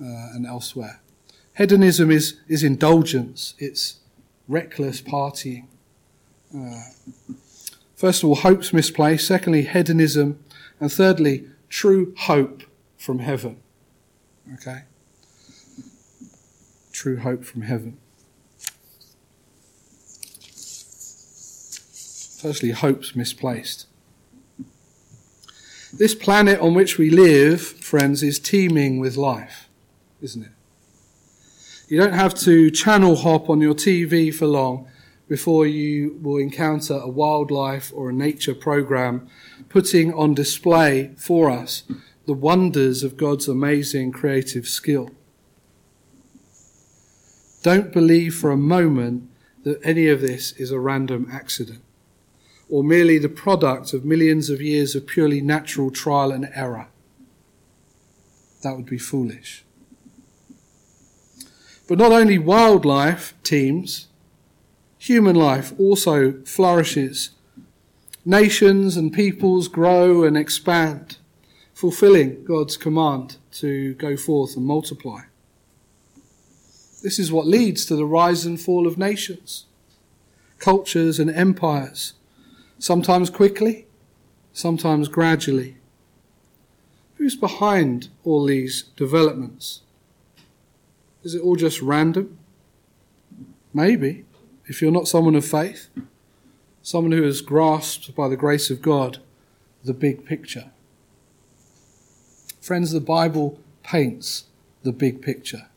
uh, 0.00 0.30
and 0.32 0.46
elsewhere. 0.46 1.00
Hedonism 1.56 2.12
is, 2.12 2.38
is 2.46 2.62
indulgence, 2.62 3.54
it's 3.58 3.98
reckless 4.48 5.00
partying. 5.00 5.66
Uh, 6.54 6.80
first 7.94 8.22
of 8.22 8.28
all, 8.28 8.36
hope's 8.36 8.72
misplaced. 8.72 9.26
Secondly, 9.26 9.62
hedonism. 9.62 10.42
And 10.80 10.90
thirdly, 10.90 11.46
true 11.68 12.14
hope 12.16 12.62
from 12.96 13.20
heaven. 13.20 13.58
Okay? 14.54 14.82
True 16.92 17.18
hope 17.18 17.44
from 17.44 17.62
heaven. 17.62 17.98
Firstly, 22.40 22.70
hope's 22.70 23.14
misplaced. 23.16 23.86
This 25.92 26.14
planet 26.14 26.60
on 26.60 26.74
which 26.74 26.98
we 26.98 27.10
live, 27.10 27.60
friends, 27.60 28.22
is 28.22 28.38
teeming 28.38 28.98
with 28.98 29.16
life, 29.16 29.68
isn't 30.20 30.44
it? 30.44 30.50
You 31.88 31.98
don't 31.98 32.12
have 32.12 32.34
to 32.40 32.70
channel 32.70 33.16
hop 33.16 33.48
on 33.48 33.62
your 33.62 33.72
TV 33.72 34.32
for 34.34 34.46
long 34.46 34.86
before 35.26 35.66
you 35.66 36.18
will 36.20 36.36
encounter 36.36 36.92
a 36.92 37.08
wildlife 37.08 37.90
or 37.94 38.10
a 38.10 38.12
nature 38.12 38.54
program 38.54 39.26
putting 39.70 40.12
on 40.12 40.34
display 40.34 41.14
for 41.16 41.50
us 41.50 41.84
the 42.26 42.34
wonders 42.34 43.02
of 43.02 43.16
God's 43.16 43.48
amazing 43.48 44.12
creative 44.12 44.68
skill. 44.68 45.10
Don't 47.62 47.90
believe 47.90 48.34
for 48.34 48.50
a 48.50 48.56
moment 48.56 49.30
that 49.64 49.80
any 49.82 50.08
of 50.08 50.20
this 50.20 50.52
is 50.52 50.70
a 50.70 50.78
random 50.78 51.26
accident 51.32 51.80
or 52.68 52.84
merely 52.84 53.16
the 53.16 53.30
product 53.30 53.94
of 53.94 54.04
millions 54.04 54.50
of 54.50 54.60
years 54.60 54.94
of 54.94 55.06
purely 55.06 55.40
natural 55.40 55.90
trial 55.90 56.32
and 56.32 56.50
error. 56.54 56.88
That 58.62 58.76
would 58.76 58.84
be 58.84 58.98
foolish. 58.98 59.64
But 61.88 61.98
not 61.98 62.12
only 62.12 62.38
wildlife 62.38 63.34
teams, 63.42 64.08
human 64.98 65.34
life 65.34 65.72
also 65.78 66.34
flourishes. 66.44 67.30
Nations 68.26 68.94
and 68.94 69.10
peoples 69.10 69.68
grow 69.68 70.22
and 70.22 70.36
expand, 70.36 71.16
fulfilling 71.72 72.44
God's 72.44 72.76
command 72.76 73.38
to 73.52 73.94
go 73.94 74.18
forth 74.18 74.54
and 74.54 74.66
multiply. 74.66 75.22
This 77.02 77.18
is 77.18 77.32
what 77.32 77.46
leads 77.46 77.86
to 77.86 77.96
the 77.96 78.04
rise 78.04 78.44
and 78.44 78.60
fall 78.60 78.86
of 78.86 78.98
nations, 78.98 79.64
cultures, 80.58 81.18
and 81.18 81.30
empires 81.30 82.12
sometimes 82.78 83.30
quickly, 83.30 83.86
sometimes 84.52 85.08
gradually. 85.08 85.78
Who's 87.14 87.34
behind 87.34 88.08
all 88.24 88.44
these 88.44 88.82
developments? 88.94 89.80
Is 91.22 91.34
it 91.34 91.42
all 91.42 91.56
just 91.56 91.82
random? 91.82 92.38
Maybe, 93.74 94.24
if 94.66 94.80
you're 94.80 94.92
not 94.92 95.08
someone 95.08 95.34
of 95.34 95.44
faith, 95.44 95.88
someone 96.82 97.12
who 97.12 97.22
has 97.22 97.40
grasped 97.40 98.14
by 98.14 98.28
the 98.28 98.36
grace 98.36 98.70
of 98.70 98.82
God 98.82 99.18
the 99.84 99.94
big 99.94 100.24
picture. 100.24 100.70
Friends, 102.60 102.92
the 102.92 103.00
Bible 103.00 103.58
paints 103.82 104.44
the 104.82 104.92
big 104.92 105.22
picture. 105.22 105.68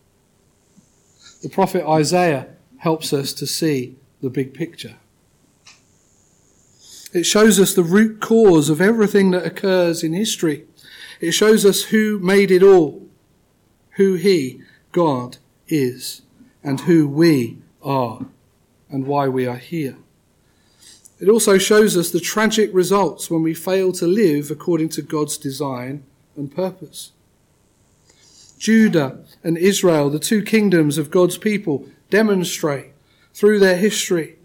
The 1.41 1.49
prophet 1.49 1.87
Isaiah 1.87 2.49
helps 2.77 3.13
us 3.13 3.33
to 3.33 3.47
see 3.47 3.95
the 4.21 4.29
big 4.29 4.53
picture. 4.53 4.95
It 7.13 7.23
shows 7.23 7.59
us 7.59 7.73
the 7.73 7.83
root 7.83 8.19
cause 8.19 8.69
of 8.69 8.81
everything 8.81 9.31
that 9.31 9.45
occurs 9.45 10.03
in 10.03 10.13
history. 10.13 10.65
It 11.19 11.31
shows 11.31 11.65
us 11.65 11.83
who 11.83 12.19
made 12.19 12.51
it 12.51 12.63
all, 12.63 13.07
who 13.91 14.15
He, 14.15 14.61
God, 14.91 15.37
is, 15.67 16.21
and 16.63 16.81
who 16.81 17.07
we 17.07 17.59
are, 17.81 18.25
and 18.89 19.07
why 19.07 19.27
we 19.27 19.45
are 19.47 19.57
here. 19.57 19.97
It 21.19 21.29
also 21.29 21.57
shows 21.57 21.95
us 21.95 22.09
the 22.11 22.19
tragic 22.19 22.71
results 22.73 23.29
when 23.29 23.43
we 23.43 23.53
fail 23.53 23.91
to 23.93 24.07
live 24.07 24.49
according 24.49 24.89
to 24.89 25.01
God's 25.01 25.37
design 25.37 26.03
and 26.35 26.53
purpose. 26.53 27.11
Judah 28.57 29.19
and 29.43 29.57
Israel, 29.57 30.09
the 30.09 30.19
two 30.19 30.43
kingdoms 30.43 30.97
of 30.97 31.11
God's 31.11 31.37
people, 31.37 31.87
demonstrate 32.09 32.91
through 33.33 33.59
their 33.59 33.77
history 33.77 34.37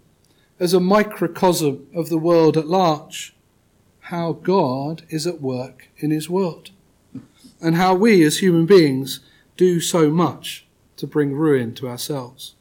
as 0.59 0.73
a 0.73 0.79
microcosm 0.79 1.87
of 1.93 2.09
the 2.09 2.17
world 2.17 2.57
at 2.57 2.67
large 2.67 3.35
how 3.99 4.33
God 4.33 5.03
is 5.09 5.27
at 5.27 5.41
work 5.41 5.89
in 5.97 6.11
his 6.11 6.29
world 6.29 6.71
and 7.61 7.75
how 7.75 7.93
we 7.93 8.23
as 8.23 8.39
human 8.39 8.65
beings 8.65 9.19
do 9.57 9.81
so 9.81 10.09
much 10.09 10.65
to 10.95 11.07
bring 11.07 11.33
ruin 11.33 11.73
to 11.75 11.87
ourselves. 11.87 12.55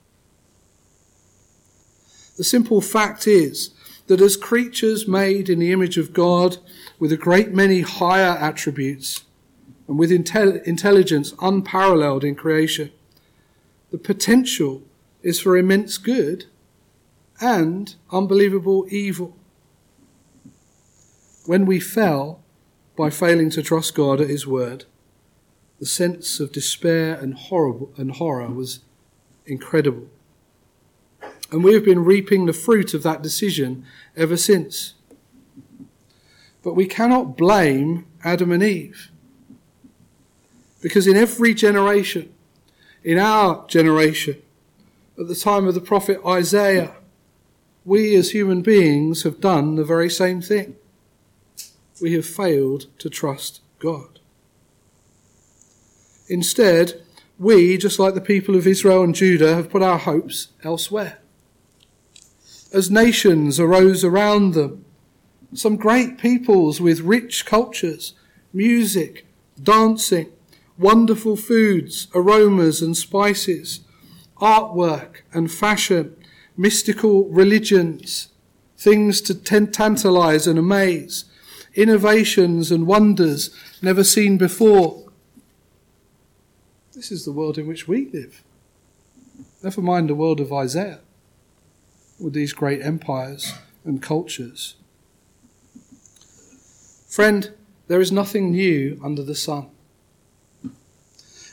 The 2.37 2.45
simple 2.45 2.81
fact 2.81 3.27
is 3.27 3.71
that 4.07 4.21
as 4.21 4.37
creatures 4.37 5.09
made 5.09 5.49
in 5.49 5.59
the 5.59 5.73
image 5.73 5.99
of 5.99 6.13
God 6.13 6.59
with 6.99 7.13
a 7.13 7.17
great 7.17 7.53
many 7.53 7.81
higher 7.81 8.37
attributes 8.39 9.25
and 9.89 9.99
with 9.99 10.11
intel- 10.11 10.63
intelligence 10.65 11.35
unparalleled 11.41 12.25
in 12.25 12.35
creation, 12.35 12.93
the 13.91 13.99
potential 13.99 14.83
is 15.23 15.41
for 15.41 15.57
immense 15.57 15.99
good 15.99 16.45
and 17.41 17.95
unbelievable 18.11 18.87
evil. 18.91 19.37
When 21.47 21.67
we 21.67 21.81
fell 21.81 22.41
by 22.97 23.11
failing 23.11 23.51
to 23.51 23.63
trust 23.63 23.95
God 23.95 24.21
at 24.21 24.29
His 24.29 24.47
word, 24.47 24.85
the 25.79 25.87
sense 25.87 26.41
of 26.41 26.53
despair 26.53 27.15
and 27.15 27.35
horrible 27.35 27.93
and 27.97 28.13
horror 28.13 28.49
was 28.49 28.81
incredible. 29.45 30.09
And 31.51 31.63
we 31.63 31.75
have 31.75 31.85
been 31.85 32.05
reaping 32.05 32.47
the 32.47 32.53
fruit 32.53 32.95
of 32.95 33.03
that 33.03 33.23
decision 33.23 33.85
ever 34.17 34.37
since. 34.37 34.95
But 36.63 36.75
we 36.75 36.87
cannot 36.87 37.37
blame 37.37 38.07
Adam 38.25 38.51
and 38.51 38.63
Eve. 38.63 39.11
Because 40.83 41.07
in 41.07 41.17
every 41.17 41.55
generation, 41.55 42.33
in 43.05 43.19
our 43.19 43.67
generation, 43.69 44.43
at 45.19 45.29
the 45.29 45.37
time 45.37 45.67
of 45.67 45.75
the 45.75 45.81
prophet 45.81 46.21
Isaiah, 46.27 46.97
we 47.85 48.17
as 48.17 48.33
human 48.33 48.63
beings 48.63 49.23
have 49.23 49.41
done 49.41 49.77
the 49.77 49.85
very 49.85 50.11
same 50.11 50.43
thing. 50.43 50.77
We 52.03 52.15
have 52.15 52.27
failed 52.27 52.87
to 52.99 53.09
trust 53.09 53.61
God. 53.79 54.16
Instead, 56.29 57.03
we, 57.39 57.77
just 57.77 57.99
like 57.99 58.15
the 58.15 58.21
people 58.21 58.57
of 58.57 58.67
Israel 58.67 59.03
and 59.03 59.15
Judah, 59.15 59.55
have 59.55 59.71
put 59.71 59.83
our 59.83 59.99
hopes 59.99 60.49
elsewhere 60.65 61.19
as 62.73 62.91
nations 62.91 63.59
arose 63.59 64.05
around 64.05 64.53
them. 64.53 64.85
Some 65.55 65.77
great 65.77 66.19
peoples 66.19 66.81
with 66.81 67.01
rich 67.01 67.47
cultures, 67.47 68.13
music, 68.53 69.27
dancing, 69.63 70.31
wonderful 70.77 71.37
foods, 71.37 72.09
aromas 72.15 72.83
and 72.83 72.97
spices, 72.97 73.81
artwork 74.41 75.23
and 75.33 75.51
fashion, 75.51 76.15
mystical 76.57 77.29
religions, 77.29 78.29
things 78.77 79.23
to 79.23 79.35
tantalize 79.35 80.47
and 80.47 80.59
amaze, 80.59 81.25
innovations 81.75 82.71
and 82.71 82.87
wonders 82.87 83.51
never 83.81 84.05
seen 84.05 84.37
before. 84.37 85.06
This 86.97 87.13
is 87.13 87.27
the 87.27 87.33
world 87.33 87.59
in 87.59 87.67
which 87.67 87.87
we 87.87 88.07
live. 88.07 88.43
Never 89.63 89.83
mind 89.83 90.09
the 90.09 90.15
world 90.15 90.41
of 90.41 90.51
Isaiah 90.51 91.01
with 92.19 92.33
these 92.33 92.55
great 92.55 92.81
empires 92.81 93.53
and 93.85 94.01
cultures. 94.01 94.77
Friend, 97.07 97.53
there 97.89 98.01
is 98.01 98.11
nothing 98.11 98.51
new 98.51 98.99
under 99.05 99.23
the 99.23 99.35
sun. 99.35 99.69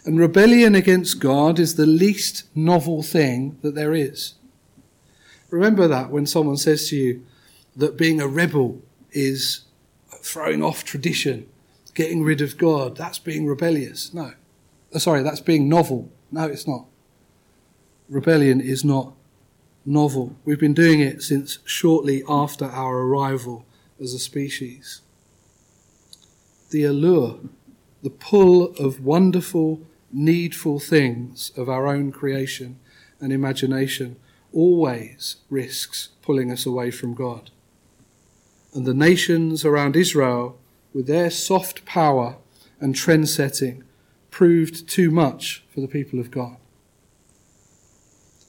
And 0.05 0.17
rebellion 0.17 0.75
against 0.75 1.19
God 1.19 1.59
is 1.59 1.75
the 1.75 1.85
least 1.85 2.45
novel 2.55 3.03
thing 3.03 3.57
that 3.63 3.75
there 3.75 3.93
is. 3.93 4.35
Remember 5.49 5.89
that 5.89 6.09
when 6.09 6.25
someone 6.25 6.57
says 6.57 6.87
to 6.89 6.95
you 6.95 7.25
that 7.75 7.97
being 7.97 8.21
a 8.21 8.29
rebel 8.29 8.81
is 9.11 9.65
throwing 10.09 10.63
off 10.63 10.85
tradition, 10.85 11.47
getting 11.93 12.23
rid 12.23 12.39
of 12.39 12.57
God, 12.57 12.95
that's 12.95 13.19
being 13.19 13.45
rebellious. 13.45 14.13
No. 14.13 14.35
Uh, 14.93 14.99
sorry, 14.99 15.23
that's 15.23 15.39
being 15.39 15.67
novel. 15.67 16.11
No, 16.31 16.45
it's 16.45 16.67
not. 16.67 16.85
Rebellion 18.09 18.61
is 18.61 18.83
not 18.83 19.13
novel. 19.85 20.35
We've 20.45 20.59
been 20.59 20.73
doing 20.73 20.99
it 20.99 21.21
since 21.23 21.59
shortly 21.65 22.23
after 22.27 22.65
our 22.65 22.99
arrival 22.99 23.65
as 23.99 24.13
a 24.13 24.19
species. 24.19 25.01
The 26.71 26.83
allure, 26.83 27.39
the 28.01 28.09
pull 28.09 28.73
of 28.75 29.03
wonderful, 29.03 29.81
needful 30.11 30.79
things 30.79 31.51
of 31.55 31.69
our 31.69 31.87
own 31.87 32.11
creation 32.11 32.79
and 33.19 33.31
imagination 33.31 34.17
always 34.51 35.37
risks 35.49 36.09
pulling 36.21 36.51
us 36.51 36.65
away 36.65 36.91
from 36.91 37.13
God. 37.13 37.49
And 38.73 38.85
the 38.85 38.93
nations 38.93 39.65
around 39.65 39.95
Israel, 39.95 40.57
with 40.93 41.07
their 41.07 41.29
soft 41.29 41.85
power 41.85 42.37
and 42.79 42.95
trend 42.95 43.29
setting, 43.29 43.83
proved 44.33 44.89
too 44.89 45.11
much 45.11 45.63
for 45.69 45.79
the 45.79 45.87
people 45.87 46.19
of 46.19 46.31
God. 46.31 46.57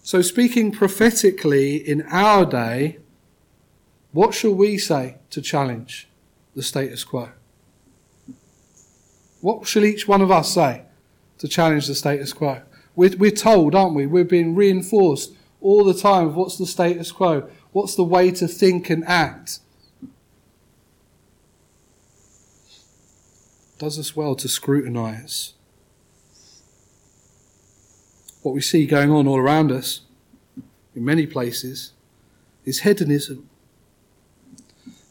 So, 0.02 0.22
speaking 0.22 0.72
prophetically 0.72 1.76
in 1.76 2.02
our 2.08 2.46
day, 2.46 2.98
what 4.12 4.32
shall 4.32 4.54
we 4.54 4.78
say 4.78 5.18
to 5.28 5.42
challenge 5.42 6.08
the 6.54 6.62
status 6.62 7.04
quo? 7.04 7.28
What 9.42 9.66
shall 9.68 9.84
each 9.84 10.08
one 10.08 10.22
of 10.22 10.30
us 10.30 10.54
say 10.54 10.84
to 11.36 11.48
challenge 11.48 11.86
the 11.86 11.94
status 11.94 12.32
quo? 12.32 12.62
We're, 12.96 13.16
we're 13.18 13.30
told, 13.30 13.74
aren't 13.74 13.94
we? 13.94 14.06
We're 14.06 14.24
being 14.24 14.54
reinforced 14.54 15.34
all 15.60 15.84
the 15.84 15.92
time 15.92 16.28
of 16.28 16.34
what's 16.34 16.56
the 16.56 16.66
status 16.66 17.12
quo, 17.12 17.50
what's 17.72 17.94
the 17.94 18.04
way 18.04 18.30
to 18.30 18.48
think 18.48 18.88
and 18.88 19.04
act. 19.04 19.58
Does 23.78 23.98
us 23.98 24.16
well 24.16 24.34
to 24.36 24.48
scrutinize 24.48 25.54
what 28.44 28.54
we 28.54 28.60
see 28.60 28.84
going 28.84 29.10
on 29.10 29.26
all 29.26 29.38
around 29.38 29.72
us, 29.72 30.02
in 30.94 31.02
many 31.02 31.26
places, 31.26 31.92
is 32.66 32.80
hedonism. 32.80 33.48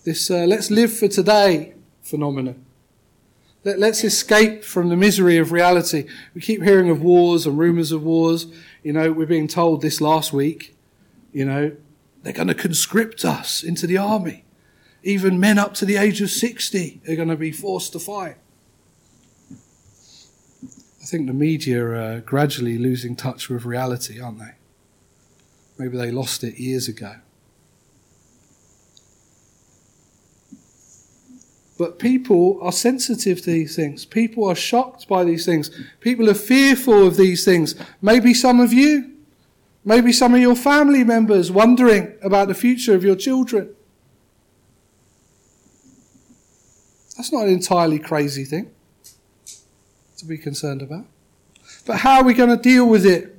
This 0.05 0.29
uh, 0.29 0.45
let's 0.45 0.69
live 0.69 0.93
for 0.95 1.07
today 1.07 1.73
phenomenon. 2.03 2.63
Let, 3.63 3.79
let's 3.79 4.03
escape 4.03 4.63
from 4.63 4.89
the 4.89 4.95
misery 4.95 5.37
of 5.37 5.51
reality. 5.51 6.07
We 6.35 6.41
keep 6.41 6.61
hearing 6.61 6.91
of 6.91 7.01
wars 7.01 7.47
and 7.47 7.57
rumours 7.57 7.91
of 7.91 8.03
wars. 8.03 8.45
You 8.83 8.93
know, 8.93 9.11
we're 9.11 9.25
being 9.25 9.47
told 9.47 9.81
this 9.81 9.99
last 9.99 10.31
week, 10.31 10.75
you 11.31 11.45
know, 11.45 11.75
they're 12.21 12.33
going 12.33 12.49
to 12.49 12.53
conscript 12.53 13.25
us 13.25 13.63
into 13.63 13.87
the 13.87 13.97
army. 13.97 14.45
Even 15.01 15.39
men 15.39 15.57
up 15.57 15.73
to 15.75 15.85
the 15.85 15.95
age 15.95 16.21
of 16.21 16.29
60 16.29 17.01
are 17.09 17.15
going 17.15 17.29
to 17.29 17.35
be 17.35 17.51
forced 17.51 17.93
to 17.93 17.99
fight. 17.99 18.35
I 21.03 21.05
think 21.05 21.27
the 21.27 21.33
media 21.33 21.85
are 21.85 22.21
gradually 22.21 22.77
losing 22.77 23.17
touch 23.17 23.49
with 23.49 23.65
reality, 23.65 24.21
aren't 24.21 24.39
they? 24.39 24.53
Maybe 25.77 25.97
they 25.97 26.11
lost 26.11 26.45
it 26.45 26.57
years 26.57 26.87
ago. 26.87 27.15
But 31.77 31.99
people 31.99 32.57
are 32.61 32.71
sensitive 32.71 33.41
to 33.41 33.51
these 33.51 33.75
things. 33.75 34.05
People 34.05 34.45
are 34.45 34.55
shocked 34.55 35.09
by 35.09 35.25
these 35.25 35.45
things. 35.45 35.71
People 35.99 36.29
are 36.29 36.35
fearful 36.35 37.05
of 37.05 37.17
these 37.17 37.43
things. 37.43 37.75
Maybe 38.01 38.33
some 38.33 38.61
of 38.61 38.71
you. 38.71 39.11
Maybe 39.83 40.13
some 40.13 40.33
of 40.33 40.39
your 40.39 40.55
family 40.55 41.03
members 41.03 41.51
wondering 41.51 42.13
about 42.21 42.47
the 42.47 42.53
future 42.53 42.95
of 42.95 43.03
your 43.03 43.17
children. 43.17 43.75
That's 47.17 47.33
not 47.33 47.43
an 47.43 47.49
entirely 47.49 47.99
crazy 47.99 48.45
thing 48.45 48.71
to 50.23 50.29
be 50.29 50.38
concerned 50.38 50.81
about. 50.81 51.05
But 51.86 51.97
how 51.97 52.19
are 52.19 52.23
we 52.23 52.33
going 52.33 52.49
to 52.49 52.62
deal 52.62 52.88
with 52.88 53.05
it? 53.05 53.38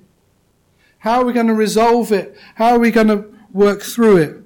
How 0.98 1.20
are 1.20 1.24
we 1.24 1.32
going 1.32 1.48
to 1.48 1.54
resolve 1.54 2.12
it? 2.12 2.36
How 2.54 2.74
are 2.74 2.78
we 2.78 2.90
going 2.90 3.08
to 3.08 3.26
work 3.52 3.82
through 3.82 4.18
it? 4.18 4.42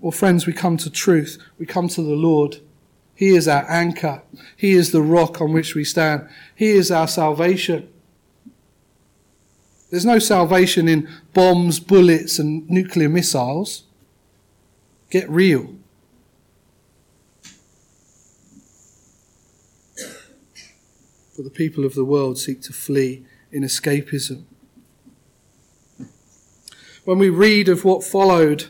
Well, 0.00 0.12
friends, 0.12 0.46
we 0.46 0.52
come 0.52 0.76
to 0.78 0.90
truth. 0.90 1.38
We 1.58 1.66
come 1.66 1.88
to 1.88 2.02
the 2.02 2.14
Lord. 2.14 2.58
He 3.14 3.30
is 3.30 3.48
our 3.48 3.70
anchor. 3.70 4.22
He 4.56 4.72
is 4.72 4.92
the 4.92 5.02
rock 5.02 5.40
on 5.40 5.52
which 5.52 5.74
we 5.74 5.84
stand. 5.84 6.28
He 6.54 6.70
is 6.70 6.90
our 6.90 7.08
salvation. 7.08 7.88
There's 9.90 10.06
no 10.06 10.18
salvation 10.18 10.88
in 10.88 11.08
bombs, 11.34 11.80
bullets, 11.80 12.38
and 12.38 12.68
nuclear 12.70 13.08
missiles. 13.08 13.84
Get 15.10 15.28
real. 15.28 15.74
The 21.42 21.48
people 21.48 21.86
of 21.86 21.94
the 21.94 22.04
world 22.04 22.38
seek 22.38 22.60
to 22.62 22.72
flee 22.72 23.24
in 23.50 23.62
escapism. 23.62 24.44
When 27.04 27.18
we 27.18 27.30
read 27.30 27.68
of 27.68 27.82
what 27.82 28.04
followed 28.04 28.66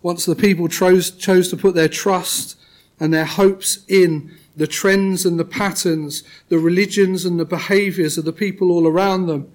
once 0.00 0.24
the 0.24 0.34
people 0.34 0.68
chose, 0.68 1.10
chose 1.10 1.48
to 1.50 1.56
put 1.56 1.74
their 1.74 1.88
trust 1.88 2.56
and 2.98 3.12
their 3.12 3.26
hopes 3.26 3.84
in 3.88 4.34
the 4.56 4.66
trends 4.66 5.26
and 5.26 5.38
the 5.38 5.44
patterns, 5.44 6.24
the 6.48 6.58
religions 6.58 7.26
and 7.26 7.38
the 7.38 7.44
behaviors 7.44 8.16
of 8.16 8.24
the 8.24 8.32
people 8.32 8.70
all 8.70 8.86
around 8.86 9.26
them, 9.26 9.52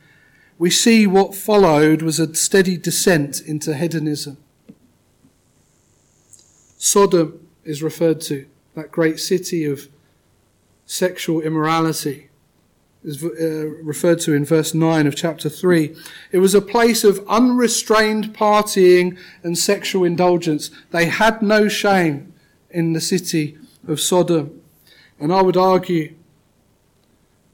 we 0.59 0.69
see 0.69 1.07
what 1.07 1.35
followed 1.35 2.01
was 2.03 2.19
a 2.19 2.33
steady 2.35 2.77
descent 2.77 3.41
into 3.41 3.75
hedonism. 3.75 4.37
Sodom 6.77 7.47
is 7.63 7.81
referred 7.81 8.21
to, 8.21 8.45
that 8.75 8.91
great 8.91 9.19
city 9.19 9.65
of 9.65 9.89
sexual 10.85 11.41
immorality 11.41 12.26
is 13.03 13.23
uh, 13.23 13.67
referred 13.83 14.19
to 14.21 14.33
in 14.33 14.43
verse 14.43 14.73
9 14.73 15.07
of 15.07 15.15
chapter 15.15 15.49
3. 15.49 15.95
It 16.31 16.39
was 16.39 16.53
a 16.53 16.61
place 16.61 17.03
of 17.03 17.25
unrestrained 17.27 18.35
partying 18.35 19.17
and 19.43 19.57
sexual 19.57 20.03
indulgence. 20.03 20.71
They 20.91 21.05
had 21.05 21.41
no 21.41 21.67
shame 21.67 22.33
in 22.69 22.93
the 22.93 23.01
city 23.01 23.57
of 23.87 24.01
Sodom. 24.01 24.61
And 25.19 25.31
I 25.31 25.41
would 25.41 25.57
argue 25.57 26.15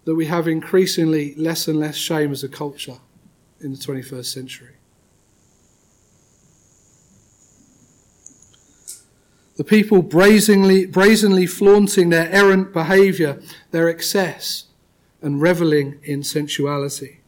that 0.05 0.15
we 0.15 0.25
have 0.25 0.47
increasingly 0.47 1.33
less 1.35 1.67
and 1.67 1.79
less 1.79 1.95
shame 1.95 2.31
as 2.31 2.43
a 2.43 2.49
culture 2.49 2.97
in 3.61 3.71
the 3.71 3.77
21st 3.77 4.25
century. 4.25 4.75
The 9.55 9.63
people 9.63 10.01
brazenly, 10.01 10.87
brazenly 10.87 11.45
flaunting 11.45 12.09
their 12.09 12.29
errant 12.31 12.73
behaviour, 12.73 13.39
their 13.71 13.87
excess, 13.87 14.65
and 15.23 15.41
reveling 15.41 15.99
in 16.03 16.21
sensuality. 16.21 17.21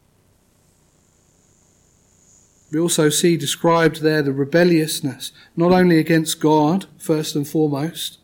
We 2.70 2.78
also 2.78 3.08
see 3.08 3.36
described 3.36 4.02
there 4.02 4.22
the 4.22 4.32
rebelliousness, 4.32 5.32
not 5.56 5.72
only 5.72 5.98
against 5.98 6.40
God, 6.40 6.86
first 6.98 7.34
and 7.34 7.48
foremost, 7.48 8.18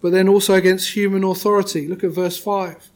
but 0.00 0.12
then 0.12 0.28
also 0.28 0.54
against 0.54 0.94
human 0.94 1.24
authority. 1.24 1.88
Look 1.88 2.04
at 2.04 2.10
verse 2.10 2.38
5. 2.38 2.90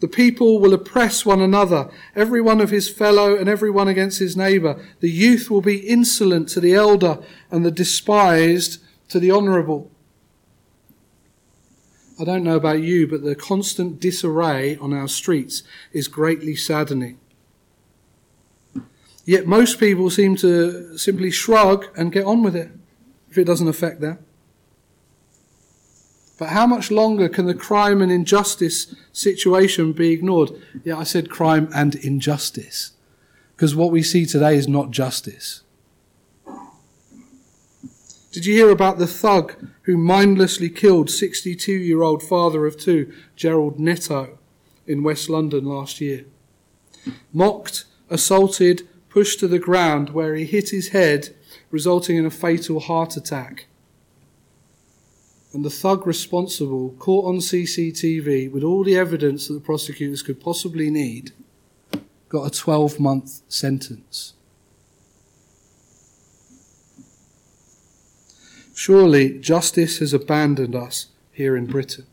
The 0.00 0.08
people 0.08 0.60
will 0.60 0.72
oppress 0.72 1.26
one 1.26 1.40
another, 1.40 1.90
every 2.14 2.40
one 2.40 2.60
of 2.60 2.70
his 2.70 2.88
fellow 2.88 3.36
and 3.36 3.48
every 3.48 3.70
one 3.70 3.88
against 3.88 4.20
his 4.20 4.36
neighbour. 4.36 4.80
The 5.00 5.10
youth 5.10 5.50
will 5.50 5.60
be 5.60 5.78
insolent 5.78 6.48
to 6.50 6.60
the 6.60 6.74
elder 6.74 7.18
and 7.50 7.66
the 7.66 7.72
despised 7.72 8.80
to 9.08 9.18
the 9.18 9.32
honourable. 9.32 9.90
I 12.20 12.24
don't 12.24 12.42
know 12.42 12.56
about 12.56 12.82
you, 12.82 13.06
but 13.06 13.22
the 13.22 13.36
constant 13.36 14.00
disarray 14.00 14.76
on 14.78 14.92
our 14.92 15.06
streets 15.06 15.62
is 15.92 16.08
greatly 16.08 16.56
saddening. 16.56 17.20
Yet 19.24 19.46
most 19.46 19.78
people 19.78 20.10
seem 20.10 20.36
to 20.36 20.98
simply 20.98 21.30
shrug 21.30 21.86
and 21.96 22.10
get 22.10 22.24
on 22.24 22.42
with 22.42 22.56
it 22.56 22.70
if 23.30 23.38
it 23.38 23.44
doesn't 23.44 23.68
affect 23.68 24.00
them. 24.00 24.18
But 26.38 26.50
how 26.50 26.66
much 26.66 26.90
longer 26.90 27.28
can 27.28 27.46
the 27.46 27.54
crime 27.54 28.00
and 28.00 28.10
injustice 28.10 28.94
situation 29.12 29.92
be 29.92 30.12
ignored? 30.12 30.52
Yeah, 30.84 30.96
I 30.96 31.02
said 31.02 31.30
crime 31.30 31.68
and 31.74 31.94
injustice. 31.96 32.92
Because 33.54 33.74
what 33.74 33.90
we 33.90 34.02
see 34.02 34.24
today 34.24 34.56
is 34.56 34.68
not 34.68 34.92
justice. 34.92 35.62
Did 38.38 38.46
you 38.46 38.54
hear 38.54 38.70
about 38.70 38.98
the 38.98 39.06
thug 39.08 39.56
who 39.82 39.96
mindlessly 39.96 40.70
killed 40.70 41.10
62 41.10 41.72
year 41.72 42.02
old 42.02 42.22
father 42.22 42.66
of 42.66 42.76
two, 42.76 43.12
Gerard 43.34 43.80
Netto, 43.80 44.38
in 44.86 45.02
West 45.02 45.28
London 45.28 45.64
last 45.64 46.00
year? 46.00 46.24
Mocked, 47.32 47.86
assaulted, 48.08 48.88
pushed 49.08 49.40
to 49.40 49.48
the 49.48 49.58
ground 49.58 50.10
where 50.10 50.36
he 50.36 50.44
hit 50.44 50.68
his 50.68 50.90
head, 50.90 51.34
resulting 51.72 52.16
in 52.16 52.24
a 52.24 52.30
fatal 52.30 52.78
heart 52.78 53.16
attack. 53.16 53.66
And 55.52 55.64
the 55.64 55.68
thug 55.68 56.06
responsible, 56.06 56.94
caught 57.00 57.24
on 57.24 57.38
CCTV 57.38 58.52
with 58.52 58.62
all 58.62 58.84
the 58.84 58.96
evidence 58.96 59.48
that 59.48 59.54
the 59.54 59.60
prosecutors 59.60 60.22
could 60.22 60.40
possibly 60.40 60.90
need, 60.90 61.32
got 62.28 62.46
a 62.46 62.56
12 62.56 63.00
month 63.00 63.40
sentence. 63.48 64.34
Surely 68.78 69.36
justice 69.40 69.98
has 69.98 70.14
abandoned 70.14 70.76
us 70.76 71.08
here 71.32 71.56
in 71.56 71.66
Britain. 71.66 72.06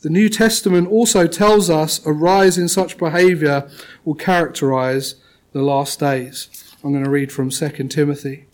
The 0.00 0.08
New 0.08 0.30
Testament 0.30 0.88
also 0.88 1.26
tells 1.26 1.68
us 1.68 2.04
a 2.06 2.14
rise 2.14 2.56
in 2.56 2.66
such 2.66 2.96
behaviour 2.96 3.68
will 4.06 4.14
characterize 4.14 5.16
the 5.52 5.60
last 5.60 6.00
days. 6.00 6.48
I'm 6.82 6.92
going 6.92 7.04
to 7.04 7.10
read 7.10 7.30
from 7.30 7.50
2 7.50 7.68
Timothy 7.88 8.46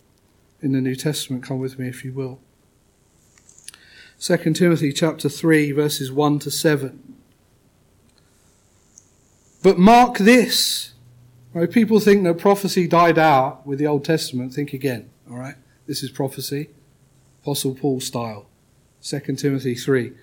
in 0.61 0.73
the 0.73 0.81
New 0.81 0.95
Testament. 0.95 1.43
Come 1.43 1.59
with 1.59 1.79
me 1.79 1.87
if 1.87 2.03
you 2.03 2.11
will. 2.11 2.41
2 4.19 4.35
Timothy 4.55 4.91
chapter 4.91 5.29
3 5.29 5.71
verses 5.71 6.11
1 6.11 6.39
to 6.39 6.51
7. 6.51 7.15
But 9.63 9.79
mark 9.79 10.17
this. 10.17 10.91
Right, 11.53 11.71
people 11.71 12.01
think 12.01 12.25
that 12.25 12.37
prophecy 12.37 12.85
died 12.85 13.17
out 13.17 13.65
with 13.65 13.79
the 13.79 13.87
Old 13.87 14.03
Testament. 14.03 14.53
Think 14.53 14.73
again. 14.73 15.09
All 15.33 15.39
right? 15.39 15.55
This 15.87 16.03
is 16.03 16.11
prophecy. 16.11 16.69
Apostle 17.41 17.73
Paul 17.73 17.99
style. 17.99 18.45
2 19.01 19.19
Timothy 19.35 19.73
3. 19.73 20.13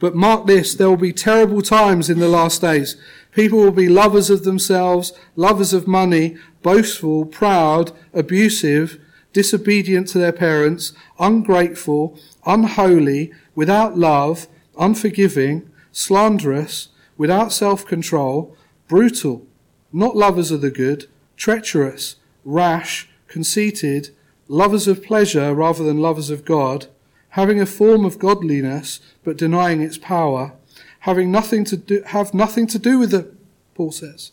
But 0.00 0.16
mark 0.16 0.46
this, 0.46 0.74
there 0.74 0.88
will 0.88 0.96
be 0.96 1.12
terrible 1.12 1.62
times 1.62 2.10
in 2.10 2.18
the 2.18 2.28
last 2.28 2.60
days. 2.60 2.96
People 3.30 3.60
will 3.60 3.70
be 3.70 3.88
lovers 3.88 4.28
of 4.28 4.42
themselves, 4.42 5.12
lovers 5.36 5.72
of 5.72 5.86
money, 5.86 6.36
boastful, 6.62 7.26
proud, 7.26 7.92
abusive, 8.12 8.98
disobedient 9.32 10.08
to 10.08 10.18
their 10.18 10.32
parents, 10.32 10.94
ungrateful, 11.20 12.18
unholy, 12.44 13.32
without 13.54 13.96
love, 13.96 14.48
unforgiving, 14.76 15.70
slanderous, 15.92 16.88
without 17.16 17.52
self-control, 17.52 18.56
brutal, 18.88 19.46
not 19.92 20.16
lovers 20.16 20.50
of 20.50 20.60
the 20.60 20.72
good, 20.72 21.06
treacherous, 21.36 22.16
rash, 22.44 23.08
conceited, 23.28 24.10
lovers 24.50 24.88
of 24.88 25.00
pleasure 25.00 25.54
rather 25.54 25.84
than 25.84 26.02
lovers 26.02 26.28
of 26.28 26.44
God, 26.44 26.86
having 27.30 27.60
a 27.60 27.66
form 27.66 28.04
of 28.04 28.18
godliness 28.18 28.98
but 29.22 29.38
denying 29.38 29.80
its 29.80 29.96
power, 29.96 30.52
having 31.00 31.30
nothing 31.30 31.64
to 31.64 31.76
do, 31.76 32.02
have 32.06 32.34
nothing 32.34 32.66
to 32.66 32.78
do 32.78 32.98
with 32.98 33.14
it, 33.14 33.32
Paul 33.76 33.92
says. 33.92 34.32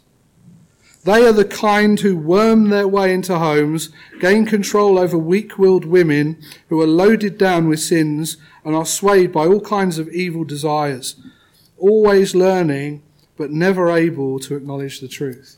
They 1.04 1.24
are 1.26 1.32
the 1.32 1.46
kind 1.46 2.00
who 2.00 2.18
worm 2.18 2.70
their 2.70 2.88
way 2.88 3.14
into 3.14 3.38
homes, 3.38 3.90
gain 4.20 4.48
control 4.48 4.98
over 4.98 5.20
weak-willed 5.20 5.86
women 5.86 6.42
who 6.70 6.82
are 6.82 6.88
loaded 6.88 7.38
down 7.38 7.70
with 7.70 7.80
sins 7.80 8.38
and 8.66 8.76
are 8.76 8.88
swayed 8.88 9.32
by 9.32 9.46
all 9.46 9.62
kinds 9.62 10.00
of 10.00 10.10
evil 10.10 10.44
desires, 10.44 11.16
always 11.78 12.34
learning 12.34 13.04
but 13.38 13.52
never 13.52 13.92
able 13.92 14.40
to 14.40 14.56
acknowledge 14.56 15.00
the 15.00 15.08
truth 15.08 15.57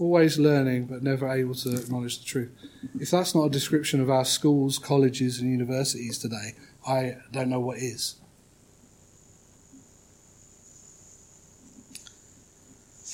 always 0.00 0.38
learning 0.38 0.86
but 0.86 1.02
never 1.02 1.30
able 1.30 1.54
to 1.54 1.76
acknowledge 1.76 2.18
the 2.18 2.24
truth. 2.24 2.50
If 2.98 3.10
that's 3.10 3.34
not 3.34 3.44
a 3.44 3.50
description 3.50 4.00
of 4.00 4.10
our 4.10 4.24
schools, 4.24 4.78
colleges, 4.78 5.38
and 5.38 5.50
universities 5.50 6.18
today, 6.18 6.54
I 6.86 7.16
don't 7.30 7.50
know 7.50 7.60
what 7.60 7.78
is. 7.78 8.16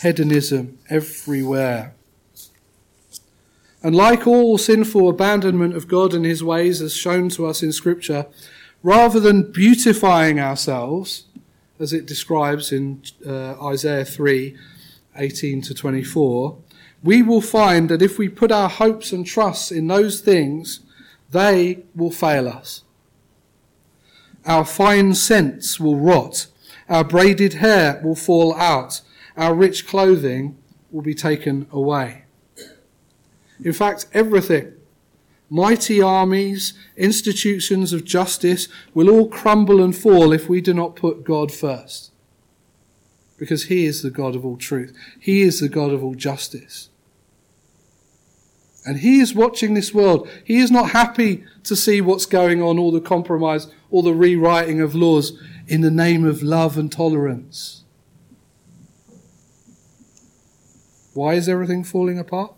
Hedonism 0.01 0.79
everywhere. 0.89 1.95
And 3.83 3.95
like 3.95 4.27
all 4.27 4.59
sinful 4.59 5.09
abandonment 5.09 5.77
of 5.77 5.89
God 5.89 6.15
and 6.15 6.25
his 6.25 6.43
ways, 6.43 6.81
as 6.81 6.95
shown 6.95 7.29
to 7.31 7.47
us 7.47 7.63
in 7.63 7.73
Scripture, 7.73 8.27
rather 8.83 9.21
than 9.21 9.51
beautifying 9.53 10.39
ourselves, 10.41 11.25
as 11.79 11.93
it 11.93 12.07
describes 12.07 12.73
in 12.73 13.03
uh, 13.27 13.55
Isaiah 13.65 14.05
3 14.05 14.57
18 15.19 15.63
to 15.63 15.75
24, 15.75 16.59
we 17.07 17.23
will 17.23 17.41
find 17.41 17.89
that 17.89 18.03
if 18.03 18.19
we 18.19 18.29
put 18.29 18.51
our 18.51 18.69
hopes 18.69 19.13
and 19.13 19.25
trusts 19.25 19.71
in 19.71 19.87
those 19.87 20.21
things, 20.21 20.81
they 21.31 21.85
will 21.95 22.11
fail 22.11 22.49
us. 22.49 22.83
Our 24.45 24.65
fine 24.65 25.15
scents 25.15 25.79
will 25.79 25.97
rot. 25.97 26.49
Our 26.89 27.05
braided 27.05 27.55
hair 27.55 28.01
will 28.03 28.17
fall 28.17 28.55
out. 28.57 29.01
Our 29.37 29.55
rich 29.55 29.87
clothing 29.87 30.59
will 30.91 31.03
be 31.03 31.15
taken 31.15 31.67
away. 31.71 32.25
In 33.65 33.73
fact, 33.73 34.07
everything, 34.13 34.73
mighty 35.49 36.03
armies, 36.03 36.75
institutions 36.97 37.93
of 37.93 38.05
justice, 38.05 38.69
will 38.95 39.09
all 39.09 39.29
crumble 39.29 39.83
and 39.83 39.97
fall 39.97 40.33
if 40.33 40.49
we 40.49 40.61
do 40.61 40.75
not 40.75 40.97
put 40.97 41.25
God 41.25 41.53
first. 41.53 42.11
because 43.39 43.65
He 43.65 43.85
is 43.85 44.03
the 44.03 44.11
God 44.11 44.35
of 44.35 44.45
all 44.45 44.57
truth. 44.57 44.97
He 45.21 45.43
is 45.43 45.61
the 45.61 45.69
God 45.69 45.93
of 45.93 46.03
all 46.03 46.15
justice. 46.15 46.89
And 48.87 49.01
He 49.01 49.19
is 49.19 49.35
watching 49.35 49.75
this 49.75 49.93
world. 49.93 50.29
He 50.45 50.59
is 50.59 50.71
not 50.71 50.91
happy 50.91 51.45
to 51.65 51.75
see 51.75 52.01
what's 52.01 52.25
going 52.25 52.63
on, 52.63 52.79
all 52.79 52.93
the 52.93 53.01
compromise, 53.01 53.67
all 53.91 54.03
the 54.03 54.15
rewriting 54.15 54.81
of 54.81 54.95
laws 54.95 55.37
in 55.67 55.81
the 55.81 55.91
name 55.91 56.25
of 56.25 56.43
love 56.43 56.79
and 56.79 56.91
tolerance. 56.91 57.83
Why 61.15 61.35
is 61.35 61.49
everything 61.49 61.83
falling 61.83 62.19
apart? 62.19 62.53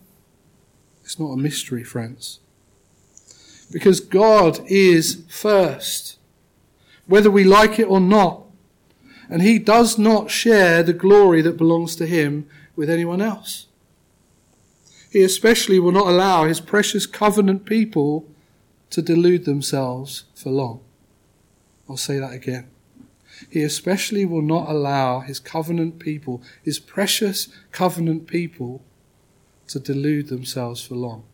It's 1.03 1.19
not 1.19 1.31
a 1.31 1.37
mystery, 1.38 1.83
friends. 1.83 2.41
Because 3.73 4.01
God 4.01 4.61
is 4.67 5.23
first, 5.31 6.19
whether 7.07 7.31
we 7.31 7.45
like 7.45 7.79
it 7.79 7.85
or 7.88 8.01
not. 8.01 8.43
And 9.31 9.41
He 9.41 9.59
does 9.59 9.97
not 9.97 10.31
share 10.31 10.83
the 10.83 10.93
glory 10.93 11.41
that 11.41 11.57
belongs 11.57 11.97
to 11.97 12.07
Him 12.07 12.47
with 12.77 12.91
anyone 12.91 13.23
else. 13.23 13.68
He 15.11 15.23
especially 15.23 15.79
will 15.79 15.92
not 15.92 16.07
allow 16.07 16.44
His 16.44 16.61
precious 16.61 17.07
covenant 17.07 17.64
people 17.64 18.27
to 18.90 19.03
delude 19.03 19.44
themselves 19.44 20.25
for 20.35 20.51
long. 20.51 20.81
I'll 21.88 21.97
say 21.97 22.18
that 22.18 22.33
again. 22.33 22.68
He 23.49 23.62
especially 23.62 24.25
will 24.25 24.42
not 24.42 24.68
allow 24.68 25.21
his 25.21 25.38
covenant 25.38 25.99
people, 25.99 26.42
his 26.62 26.79
precious 26.79 27.49
covenant 27.71 28.27
people, 28.27 28.83
to 29.68 29.79
delude 29.79 30.29
themselves 30.29 30.83
for 30.83 30.94
long. 30.94 31.25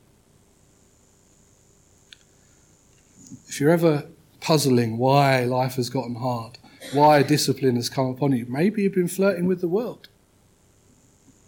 If 3.49 3.61
you're 3.61 3.71
ever 3.71 4.07
puzzling 4.41 4.99
why 4.99 5.45
life 5.45 5.77
has 5.77 5.89
gotten 5.89 6.17
hard, 6.17 6.59
why 6.93 7.23
discipline 7.23 7.77
has 7.77 7.89
come 7.89 8.07
upon 8.09 8.33
you, 8.33 8.45
maybe 8.49 8.83
you've 8.83 8.95
been 8.95 9.09
flirting 9.09 9.47
with 9.47 9.61
the 9.61 9.69
world. 9.69 10.09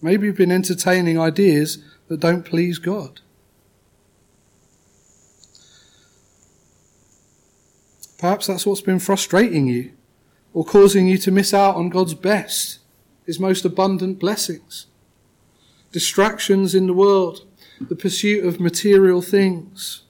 Maybe 0.00 0.26
you've 0.26 0.36
been 0.36 0.52
entertaining 0.52 1.18
ideas 1.18 1.78
that 2.08 2.20
don't 2.20 2.44
please 2.44 2.78
God. 2.78 3.20
Perhaps 8.18 8.46
that's 8.46 8.64
what's 8.64 8.80
been 8.80 8.98
frustrating 8.98 9.66
you 9.66 9.92
or 10.54 10.64
causing 10.64 11.06
you 11.06 11.18
to 11.18 11.30
miss 11.30 11.52
out 11.52 11.76
on 11.76 11.90
God's 11.90 12.14
best, 12.14 12.78
His 13.26 13.38
most 13.38 13.64
abundant 13.64 14.18
blessings. 14.18 14.86
Distractions 15.92 16.74
in 16.74 16.86
the 16.86 16.94
world, 16.94 17.46
the 17.80 17.96
pursuit 17.96 18.44
of 18.44 18.58
material 18.58 19.20
things. 19.20 20.02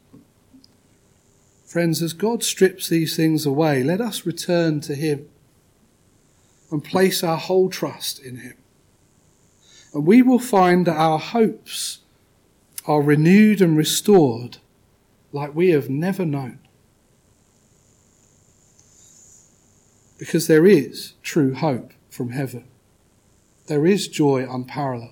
Friends, 1.65 2.01
as 2.01 2.13
God 2.13 2.45
strips 2.45 2.89
these 2.89 3.17
things 3.17 3.45
away, 3.45 3.83
let 3.83 4.01
us 4.01 4.25
return 4.25 4.81
to 4.83 4.95
Him 4.95 5.29
and 6.71 6.83
place 6.83 7.25
our 7.25 7.37
whole 7.37 7.69
trust 7.69 8.21
in 8.21 8.37
Him. 8.37 8.55
And 9.93 10.07
we 10.07 10.23
will 10.23 10.39
find 10.39 10.87
that 10.87 10.97
our 10.97 11.19
hopes 11.19 12.01
are 12.87 13.03
renewed 13.03 13.61
and 13.61 13.77
restored 13.77 14.59
like 15.33 15.55
we 15.55 15.71
have 15.71 15.91
never 15.91 16.25
known. 16.25 16.59
Because 20.19 20.47
there 20.47 20.67
is 20.67 21.15
true 21.23 21.55
hope 21.55 21.93
from 22.09 22.31
heaven. 22.31 22.65
There 23.67 23.87
is 23.87 24.09
joy 24.09 24.47
unparalleled 24.49 25.11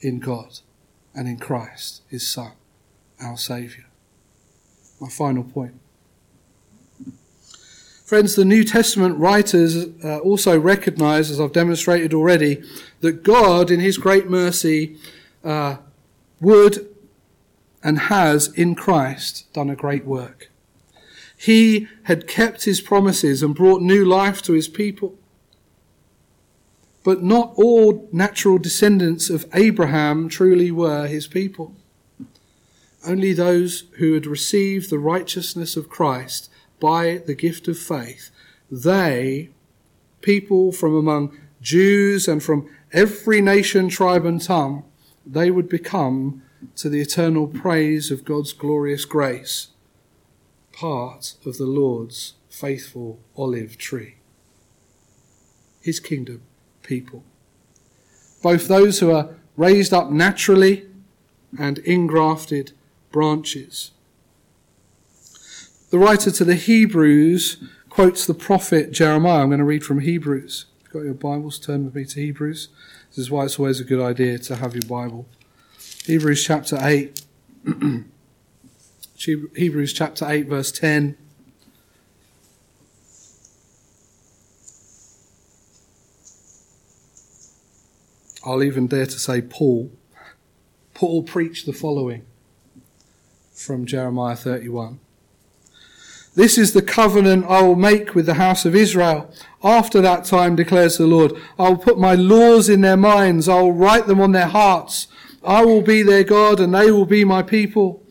in 0.00 0.20
God 0.20 0.60
and 1.14 1.26
in 1.26 1.38
Christ, 1.38 2.02
His 2.08 2.26
Son, 2.26 2.52
our 3.20 3.36
Saviour. 3.36 3.86
My 5.00 5.08
final 5.08 5.42
point. 5.42 5.81
Friends, 8.04 8.34
the 8.34 8.44
New 8.44 8.64
Testament 8.64 9.18
writers 9.18 9.86
uh, 10.04 10.18
also 10.18 10.58
recognize, 10.58 11.30
as 11.30 11.40
I've 11.40 11.52
demonstrated 11.52 12.12
already, 12.12 12.62
that 13.00 13.22
God, 13.22 13.70
in 13.70 13.80
His 13.80 13.96
great 13.96 14.28
mercy, 14.28 14.98
uh, 15.44 15.76
would 16.40 16.88
and 17.82 17.98
has 17.98 18.48
in 18.54 18.74
Christ 18.74 19.52
done 19.52 19.70
a 19.70 19.76
great 19.76 20.04
work. 20.04 20.50
He 21.36 21.88
had 22.04 22.28
kept 22.28 22.64
his 22.64 22.80
promises 22.80 23.42
and 23.42 23.54
brought 23.54 23.82
new 23.82 24.04
life 24.04 24.42
to 24.42 24.52
his 24.52 24.68
people. 24.68 25.18
But 27.02 27.22
not 27.22 27.52
all 27.56 28.08
natural 28.12 28.58
descendants 28.58 29.28
of 29.28 29.46
Abraham 29.52 30.28
truly 30.28 30.70
were 30.70 31.08
his 31.08 31.26
people. 31.26 31.74
Only 33.04 33.32
those 33.32 33.84
who 33.98 34.14
had 34.14 34.26
received 34.26 34.88
the 34.88 35.00
righteousness 35.00 35.76
of 35.76 35.88
Christ 35.88 36.48
by 36.82 37.18
the 37.24 37.34
gift 37.34 37.68
of 37.68 37.78
faith, 37.78 38.32
they, 38.68 39.50
people 40.20 40.72
from 40.72 40.96
among 40.96 41.38
Jews 41.60 42.26
and 42.26 42.42
from 42.42 42.68
every 42.92 43.40
nation, 43.40 43.88
tribe, 43.88 44.26
and 44.26 44.42
tongue, 44.42 44.82
they 45.24 45.48
would 45.48 45.68
become 45.68 46.42
to 46.74 46.88
the 46.88 47.00
eternal 47.00 47.46
praise 47.46 48.10
of 48.10 48.24
God's 48.24 48.52
glorious 48.52 49.04
grace 49.04 49.68
part 50.72 51.34
of 51.46 51.56
the 51.56 51.66
Lord's 51.66 52.34
faithful 52.50 53.20
olive 53.36 53.78
tree. 53.78 54.16
His 55.80 56.00
kingdom 56.00 56.42
people. 56.82 57.22
Both 58.42 58.66
those 58.66 58.98
who 58.98 59.12
are 59.12 59.36
raised 59.56 59.92
up 59.92 60.10
naturally 60.10 60.86
and 61.56 61.78
ingrafted 61.84 62.72
branches. 63.12 63.92
The 65.92 65.98
writer 65.98 66.30
to 66.30 66.44
the 66.46 66.54
Hebrews 66.54 67.62
quotes 67.90 68.24
the 68.24 68.32
prophet 68.32 68.92
Jeremiah. 68.92 69.42
I'm 69.42 69.50
going 69.50 69.58
to 69.58 69.64
read 69.66 69.84
from 69.84 70.00
Hebrews. 70.00 70.64
If 70.78 70.84
you've 70.84 70.92
got 70.94 71.04
your 71.04 71.12
Bibles, 71.12 71.58
turn 71.58 71.84
with 71.84 71.94
me 71.94 72.06
to 72.06 72.18
Hebrews. 72.18 72.68
This 73.10 73.18
is 73.18 73.30
why 73.30 73.44
it's 73.44 73.58
always 73.58 73.78
a 73.78 73.84
good 73.84 74.00
idea 74.00 74.38
to 74.38 74.56
have 74.56 74.72
your 74.72 74.88
Bible. 74.88 75.28
Hebrews 76.06 76.42
chapter 76.42 76.78
8. 76.80 77.20
Hebrews 79.54 79.92
chapter 79.92 80.26
8, 80.26 80.46
verse 80.46 80.72
10. 80.72 81.14
I'll 88.46 88.62
even 88.62 88.86
dare 88.86 89.04
to 89.04 89.18
say 89.18 89.42
Paul. 89.42 89.92
Paul 90.94 91.22
preached 91.22 91.66
the 91.66 91.74
following 91.74 92.24
from 93.52 93.84
Jeremiah 93.84 94.36
31. 94.36 94.98
This 96.34 96.56
is 96.56 96.72
the 96.72 96.82
covenant 96.82 97.44
I 97.46 97.60
will 97.60 97.76
make 97.76 98.14
with 98.14 98.24
the 98.24 98.34
house 98.34 98.64
of 98.64 98.74
Israel. 98.74 99.30
After 99.62 100.00
that 100.00 100.24
time, 100.24 100.56
declares 100.56 100.96
the 100.96 101.06
Lord, 101.06 101.32
I 101.58 101.68
will 101.68 101.76
put 101.76 101.98
my 101.98 102.14
laws 102.14 102.70
in 102.70 102.80
their 102.80 102.96
minds. 102.96 103.48
I 103.48 103.60
will 103.60 103.72
write 103.72 104.06
them 104.06 104.20
on 104.20 104.32
their 104.32 104.46
hearts. 104.46 105.08
I 105.44 105.64
will 105.64 105.82
be 105.82 106.02
their 106.02 106.24
God 106.24 106.58
and 106.58 106.74
they 106.74 106.90
will 106.90 107.04
be 107.04 107.24
my 107.24 107.42
people. 107.42 108.02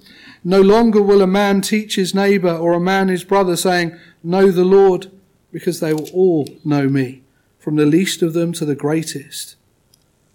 No 0.44 0.62
longer 0.62 1.02
will 1.02 1.22
a 1.22 1.28
man 1.28 1.62
teach 1.62 1.96
his 1.96 2.14
neighbor 2.14 2.52
or 2.52 2.74
a 2.74 2.80
man 2.80 3.08
his 3.08 3.24
brother, 3.24 3.56
saying, 3.56 3.98
Know 4.24 4.52
the 4.52 4.66
Lord, 4.66 5.12
because 5.52 5.80
they 5.80 5.94
will 5.94 6.10
all 6.14 6.48
know 6.64 6.90
me, 6.90 7.24
from 7.60 7.76
the 7.76 7.86
least 7.86 8.22
of 8.22 8.34
them 8.34 8.54
to 8.54 8.66
the 8.66 8.76
greatest. 8.76 9.56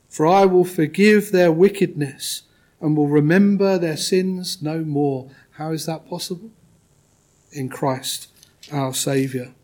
For 0.09 0.27
I 0.27 0.45
will 0.45 0.65
forgive 0.65 1.31
their 1.31 1.53
wickedness 1.53 2.43
and 2.81 2.97
will 2.97 3.09
remember 3.09 3.79
their 3.79 3.97
sins 3.97 4.63
no 4.63 4.81
more. 4.81 5.31
How 5.53 5.73
is 5.73 5.87
that 5.87 6.09
possible? 6.09 6.51
In 7.57 7.69
Christ 7.69 8.29
our 8.73 8.95
Saviour. 8.95 9.55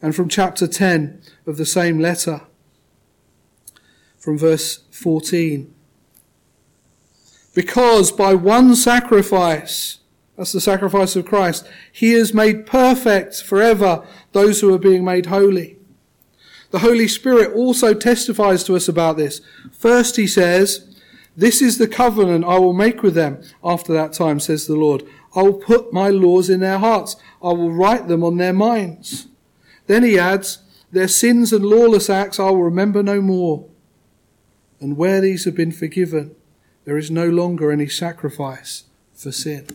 And 0.00 0.14
from 0.14 0.28
chapter 0.28 0.66
10 0.66 1.22
of 1.46 1.56
the 1.56 1.66
same 1.66 1.98
letter, 1.98 2.42
from 4.18 4.38
verse 4.38 4.78
14 4.90 5.72
because 7.54 8.10
by 8.12 8.34
one 8.34 8.74
sacrifice, 8.74 9.98
that's 10.36 10.52
the 10.52 10.60
sacrifice 10.60 11.16
of 11.16 11.26
Christ, 11.26 11.68
he 11.92 12.12
has 12.12 12.32
made 12.32 12.66
perfect 12.66 13.42
forever 13.42 14.06
those 14.32 14.60
who 14.60 14.72
are 14.74 14.78
being 14.78 15.04
made 15.04 15.26
holy. 15.26 15.76
The 16.70 16.78
Holy 16.78 17.06
Spirit 17.06 17.52
also 17.52 17.92
testifies 17.92 18.64
to 18.64 18.76
us 18.76 18.88
about 18.88 19.18
this. 19.18 19.42
First, 19.70 20.16
he 20.16 20.26
says, 20.26 20.96
This 21.36 21.60
is 21.60 21.76
the 21.76 21.88
covenant 21.88 22.46
I 22.46 22.58
will 22.58 22.72
make 22.72 23.02
with 23.02 23.14
them 23.14 23.42
after 23.62 23.92
that 23.92 24.14
time, 24.14 24.40
says 24.40 24.66
the 24.66 24.76
Lord. 24.76 25.02
I 25.34 25.42
will 25.42 25.54
put 25.54 25.92
my 25.92 26.08
laws 26.08 26.50
in 26.50 26.60
their 26.60 26.78
hearts. 26.78 27.16
I 27.42 27.52
will 27.52 27.72
write 27.72 28.08
them 28.08 28.22
on 28.22 28.36
their 28.36 28.52
minds. 28.52 29.28
Then 29.86 30.02
he 30.02 30.18
adds, 30.18 30.58
Their 30.90 31.08
sins 31.08 31.52
and 31.52 31.64
lawless 31.64 32.10
acts 32.10 32.38
I 32.38 32.50
will 32.50 32.62
remember 32.64 33.02
no 33.02 33.20
more. 33.20 33.68
And 34.80 34.96
where 34.96 35.20
these 35.20 35.44
have 35.44 35.54
been 35.54 35.72
forgiven, 35.72 36.34
there 36.84 36.98
is 36.98 37.10
no 37.10 37.28
longer 37.28 37.70
any 37.70 37.88
sacrifice 37.88 38.84
for 39.14 39.32
sin 39.32 39.66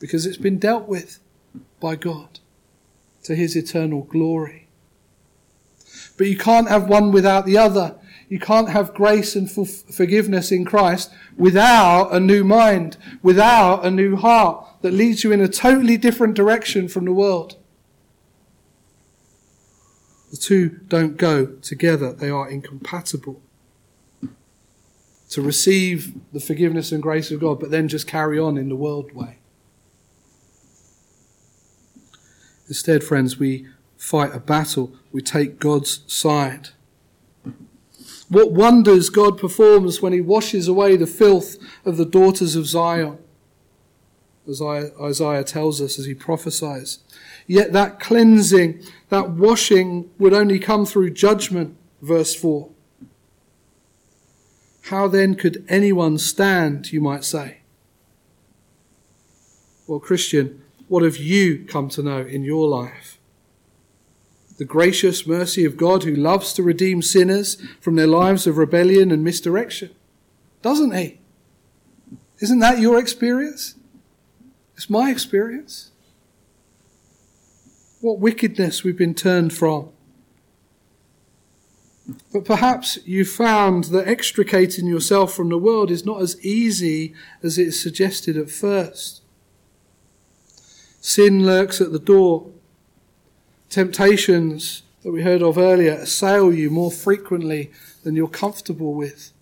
because 0.00 0.26
it's 0.26 0.36
been 0.36 0.58
dealt 0.58 0.88
with 0.88 1.20
by 1.80 1.94
God 1.94 2.40
to 3.22 3.36
his 3.36 3.54
eternal 3.54 4.02
glory. 4.02 4.66
But 6.18 6.26
you 6.26 6.36
can't 6.36 6.68
have 6.68 6.88
one 6.88 7.12
without 7.12 7.46
the 7.46 7.56
other. 7.56 7.94
You 8.32 8.38
can't 8.38 8.70
have 8.70 8.94
grace 8.94 9.36
and 9.36 9.46
forgiveness 9.50 10.50
in 10.50 10.64
Christ 10.64 11.12
without 11.36 12.14
a 12.14 12.18
new 12.18 12.44
mind, 12.44 12.96
without 13.22 13.84
a 13.84 13.90
new 13.90 14.16
heart 14.16 14.66
that 14.80 14.94
leads 14.94 15.22
you 15.22 15.32
in 15.32 15.42
a 15.42 15.48
totally 15.48 15.98
different 15.98 16.32
direction 16.32 16.88
from 16.88 17.04
the 17.04 17.12
world. 17.12 17.58
The 20.30 20.38
two 20.38 20.80
don't 20.88 21.18
go 21.18 21.44
together, 21.44 22.14
they 22.14 22.30
are 22.30 22.48
incompatible. 22.48 23.42
To 25.28 25.42
receive 25.42 26.14
the 26.32 26.40
forgiveness 26.40 26.90
and 26.90 27.02
grace 27.02 27.30
of 27.30 27.40
God, 27.40 27.60
but 27.60 27.70
then 27.70 27.86
just 27.86 28.06
carry 28.06 28.38
on 28.38 28.56
in 28.56 28.70
the 28.70 28.76
world 28.76 29.12
way. 29.12 29.40
Instead, 32.66 33.04
friends, 33.04 33.38
we 33.38 33.66
fight 33.98 34.34
a 34.34 34.40
battle, 34.40 34.94
we 35.12 35.20
take 35.20 35.58
God's 35.58 36.02
side. 36.10 36.70
What 38.32 38.52
wonders 38.52 39.10
God 39.10 39.36
performs 39.36 40.00
when 40.00 40.14
He 40.14 40.22
washes 40.22 40.66
away 40.66 40.96
the 40.96 41.06
filth 41.06 41.58
of 41.84 41.98
the 41.98 42.06
daughters 42.06 42.56
of 42.56 42.66
Zion, 42.66 43.18
as 44.48 44.62
Isaiah 44.62 45.44
tells 45.44 45.82
us 45.82 45.98
as 45.98 46.06
he 46.06 46.14
prophesies. 46.14 47.00
Yet 47.46 47.74
that 47.74 48.00
cleansing, 48.00 48.82
that 49.10 49.32
washing 49.32 50.08
would 50.18 50.32
only 50.32 50.58
come 50.58 50.86
through 50.86 51.10
judgment, 51.10 51.76
verse 52.00 52.34
4. 52.34 52.70
How 54.84 55.08
then 55.08 55.34
could 55.34 55.62
anyone 55.68 56.16
stand, 56.16 56.90
you 56.90 57.02
might 57.02 57.24
say? 57.24 57.58
Well, 59.86 60.00
Christian, 60.00 60.62
what 60.88 61.02
have 61.02 61.18
you 61.18 61.66
come 61.66 61.90
to 61.90 62.02
know 62.02 62.22
in 62.22 62.44
your 62.44 62.66
life? 62.66 63.18
The 64.58 64.64
gracious 64.64 65.26
mercy 65.26 65.64
of 65.64 65.76
God 65.76 66.04
who 66.04 66.14
loves 66.14 66.52
to 66.54 66.62
redeem 66.62 67.02
sinners 67.02 67.56
from 67.80 67.96
their 67.96 68.06
lives 68.06 68.46
of 68.46 68.58
rebellion 68.58 69.10
and 69.10 69.24
misdirection. 69.24 69.90
Doesn't 70.60 70.94
he? 70.94 71.20
Isn't 72.40 72.60
that 72.60 72.80
your 72.80 72.98
experience? 72.98 73.76
It's 74.76 74.90
my 74.90 75.10
experience. 75.10 75.90
What 78.00 78.18
wickedness 78.18 78.82
we've 78.82 78.98
been 78.98 79.14
turned 79.14 79.52
from. 79.52 79.90
But 82.32 82.44
perhaps 82.44 82.98
you 83.04 83.24
found 83.24 83.84
that 83.84 84.08
extricating 84.08 84.86
yourself 84.86 85.32
from 85.32 85.48
the 85.48 85.58
world 85.58 85.90
is 85.90 86.04
not 86.04 86.20
as 86.20 86.44
easy 86.44 87.14
as 87.42 87.58
it 87.58 87.68
is 87.68 87.80
suggested 87.80 88.36
at 88.36 88.50
first. 88.50 89.22
Sin 91.00 91.44
lurks 91.44 91.80
at 91.80 91.92
the 91.92 91.98
door. 91.98 92.51
Temptations 93.72 94.82
that 95.02 95.12
we 95.12 95.22
heard 95.22 95.40
of 95.40 95.56
earlier 95.56 95.92
assail 95.94 96.52
you 96.52 96.68
more 96.68 96.90
frequently 96.90 97.72
than 98.04 98.14
you're 98.14 98.28
comfortable 98.28 98.92
with. 98.92 99.32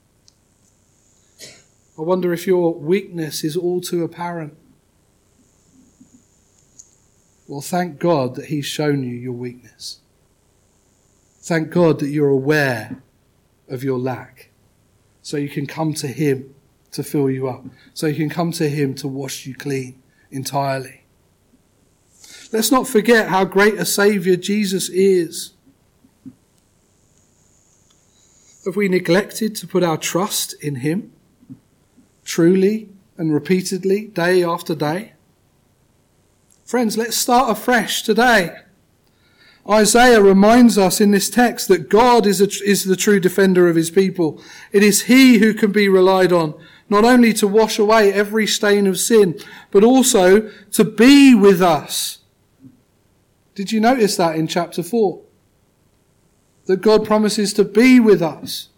I 1.99 2.03
wonder 2.03 2.33
if 2.33 2.47
your 2.47 2.73
weakness 2.73 3.43
is 3.43 3.57
all 3.57 3.81
too 3.81 4.05
apparent. 4.05 4.57
Well, 7.49 7.61
thank 7.61 7.99
God 7.99 8.37
that 8.37 8.45
He's 8.45 8.67
shown 8.67 9.03
you 9.03 9.17
your 9.17 9.33
weakness. 9.33 9.99
Thank 11.41 11.71
God 11.71 11.99
that 11.99 12.11
you're 12.11 12.29
aware 12.29 13.03
of 13.69 13.83
your 13.83 13.99
lack. 13.99 14.51
So 15.23 15.39
you 15.39 15.49
can 15.49 15.67
come 15.67 15.93
to 15.95 16.07
Him 16.07 16.55
to 16.93 17.03
fill 17.03 17.31
you 17.31 17.49
up. 17.49 17.65
So 17.95 18.07
you 18.07 18.15
can 18.15 18.31
come 18.31 18.53
to 18.53 18.69
Him 18.69 18.95
to 18.95 19.09
wash 19.09 19.45
you 19.45 19.57
clean 19.57 20.01
entirely. 20.31 21.00
Let's 22.53 22.73
not 22.73 22.89
forget 22.89 23.29
how 23.29 23.45
great 23.45 23.75
a 23.75 23.85
Saviour 23.85 24.37
Jesus 24.37 24.89
is. 24.89 25.53
Have 28.65 28.75
we 28.75 28.89
neglected 28.89 29.55
to 29.57 29.69
put 29.69 29.85
our 29.85 29.97
trust 29.97 30.55
in 30.55 30.77
Him 30.77 31.13
truly 32.25 32.89
and 33.17 33.33
repeatedly, 33.33 34.07
day 34.07 34.43
after 34.43 34.75
day? 34.75 35.13
Friends, 36.65 36.99
let's 36.99 37.17
start 37.17 37.51
afresh 37.51 38.03
today. 38.03 38.57
Isaiah 39.69 40.21
reminds 40.21 40.77
us 40.77 41.01
in 41.01 41.13
this 41.13 41.31
text 41.31 41.69
that 41.69 41.89
God 41.89 42.27
is, 42.27 42.41
a, 42.41 42.49
is 42.65 42.85
the 42.85 42.97
true 42.97 43.21
defender 43.21 43.69
of 43.69 43.77
his 43.77 43.91
people. 43.91 44.43
It 44.73 44.83
is 44.83 45.03
he 45.03 45.39
who 45.39 45.55
can 45.55 45.71
be 45.71 45.89
relied 45.89 46.33
on, 46.33 46.55
not 46.89 47.05
only 47.05 47.33
to 47.35 47.47
wash 47.47 47.79
away 47.79 48.13
every 48.13 48.47
stain 48.47 48.87
of 48.87 48.99
sin, 48.99 49.39
but 49.71 49.85
also 49.85 50.51
to 50.73 50.85
be 50.85 51.35
with 51.35 51.61
us 51.63 52.20
did 53.61 53.73
you 53.73 53.79
notice 53.79 54.17
that 54.17 54.37
in 54.37 54.47
chapter 54.47 54.83
4? 54.83 55.21
That 56.65 56.81
God 56.81 57.05
promises 57.05 57.53
to 57.53 57.63
be 57.63 58.01
with 58.01 58.23
us. 58.23 58.71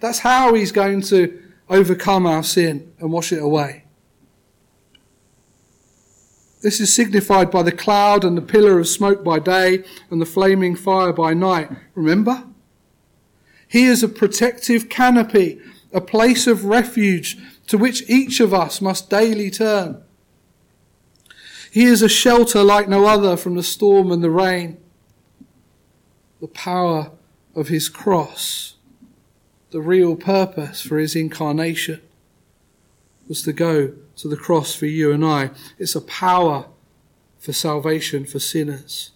That's 0.00 0.18
how 0.18 0.52
He's 0.52 0.70
going 0.70 1.00
to 1.04 1.42
overcome 1.70 2.26
our 2.26 2.42
sin 2.42 2.92
and 2.98 3.10
wash 3.10 3.32
it 3.32 3.42
away. 3.42 3.84
This 6.60 6.78
is 6.78 6.94
signified 6.94 7.50
by 7.50 7.62
the 7.62 7.72
cloud 7.72 8.22
and 8.22 8.36
the 8.36 8.42
pillar 8.42 8.78
of 8.78 8.86
smoke 8.86 9.24
by 9.24 9.38
day 9.38 9.82
and 10.10 10.20
the 10.20 10.26
flaming 10.26 10.76
fire 10.76 11.14
by 11.14 11.32
night. 11.32 11.70
Remember? 11.94 12.44
He 13.66 13.86
is 13.86 14.02
a 14.02 14.08
protective 14.08 14.90
canopy, 14.90 15.58
a 15.90 16.02
place 16.02 16.46
of 16.46 16.66
refuge 16.66 17.38
to 17.68 17.78
which 17.78 18.02
each 18.10 18.40
of 18.40 18.52
us 18.52 18.82
must 18.82 19.08
daily 19.08 19.50
turn. 19.50 20.02
He 21.70 21.84
is 21.84 22.02
a 22.02 22.08
shelter 22.08 22.62
like 22.62 22.88
no 22.88 23.06
other 23.06 23.36
from 23.36 23.54
the 23.54 23.62
storm 23.62 24.10
and 24.10 24.22
the 24.22 24.30
rain. 24.30 24.78
The 26.40 26.48
power 26.48 27.10
of 27.54 27.68
his 27.68 27.88
cross, 27.88 28.76
the 29.70 29.80
real 29.80 30.16
purpose 30.16 30.80
for 30.80 30.98
his 30.98 31.14
incarnation, 31.16 32.00
was 33.28 33.42
to 33.42 33.52
go 33.52 33.94
to 34.16 34.28
the 34.28 34.36
cross 34.36 34.74
for 34.74 34.86
you 34.86 35.12
and 35.12 35.24
I. 35.24 35.50
It's 35.78 35.94
a 35.94 36.00
power 36.00 36.66
for 37.38 37.52
salvation 37.52 38.24
for 38.24 38.38
sinners, 38.38 39.10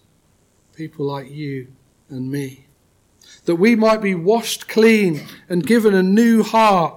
people 0.75 1.05
like 1.05 1.31
you 1.31 1.67
and 2.09 2.31
me. 2.31 2.67
That 3.45 3.55
we 3.55 3.75
might 3.75 4.01
be 4.01 4.15
washed 4.15 4.67
clean 4.67 5.25
and 5.49 5.65
given 5.65 5.93
a 5.93 6.03
new 6.03 6.43
heart, 6.43 6.95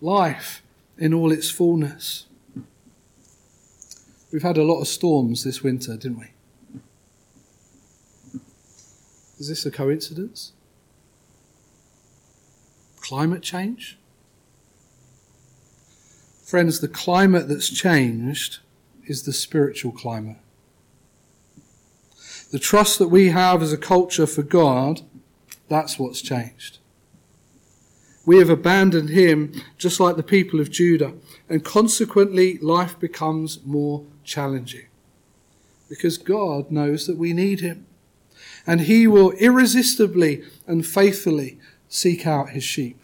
life 0.00 0.62
in 0.96 1.12
all 1.12 1.32
its 1.32 1.50
fullness. 1.50 2.27
We've 4.30 4.42
had 4.42 4.58
a 4.58 4.64
lot 4.64 4.80
of 4.80 4.88
storms 4.88 5.44
this 5.44 5.62
winter, 5.62 5.96
didn't 5.96 6.18
we? 6.18 6.26
Is 9.38 9.48
this 9.48 9.64
a 9.64 9.70
coincidence? 9.70 10.52
Climate 13.00 13.42
change? 13.42 13.98
Friends, 16.44 16.80
the 16.80 16.88
climate 16.88 17.48
that's 17.48 17.70
changed 17.70 18.58
is 19.06 19.22
the 19.22 19.32
spiritual 19.32 19.92
climate. 19.92 20.38
The 22.50 22.58
trust 22.58 22.98
that 22.98 23.08
we 23.08 23.28
have 23.28 23.62
as 23.62 23.72
a 23.72 23.78
culture 23.78 24.26
for 24.26 24.42
God, 24.42 25.02
that's 25.68 25.98
what's 25.98 26.20
changed. 26.20 26.78
We 28.26 28.38
have 28.38 28.50
abandoned 28.50 29.10
Him 29.10 29.54
just 29.78 30.00
like 30.00 30.16
the 30.16 30.22
people 30.22 30.60
of 30.60 30.70
Judah, 30.70 31.14
and 31.48 31.64
consequently, 31.64 32.58
life 32.58 32.98
becomes 32.98 33.64
more 33.64 34.04
challenging. 34.28 34.86
Because 35.88 36.18
God 36.18 36.70
knows 36.70 37.06
that 37.06 37.16
we 37.16 37.32
need 37.32 37.60
Him. 37.60 37.86
And 38.66 38.82
He 38.82 39.06
will 39.06 39.32
irresistibly 39.32 40.44
and 40.66 40.86
faithfully 40.86 41.58
seek 41.88 42.26
out 42.26 42.50
His 42.50 42.62
sheep. 42.62 43.00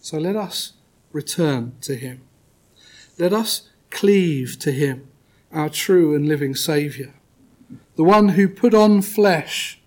So 0.00 0.18
let 0.18 0.36
us 0.36 0.74
return 1.12 1.72
to 1.80 1.96
Him. 1.96 2.20
Let 3.18 3.32
us 3.32 3.68
cleave 3.90 4.58
to 4.60 4.70
Him, 4.70 5.08
our 5.50 5.68
true 5.70 6.14
and 6.14 6.28
living 6.28 6.54
Saviour, 6.54 7.14
the 7.96 8.04
one 8.04 8.30
who 8.30 8.48
put 8.48 8.74
on 8.74 9.02
flesh, 9.02 9.80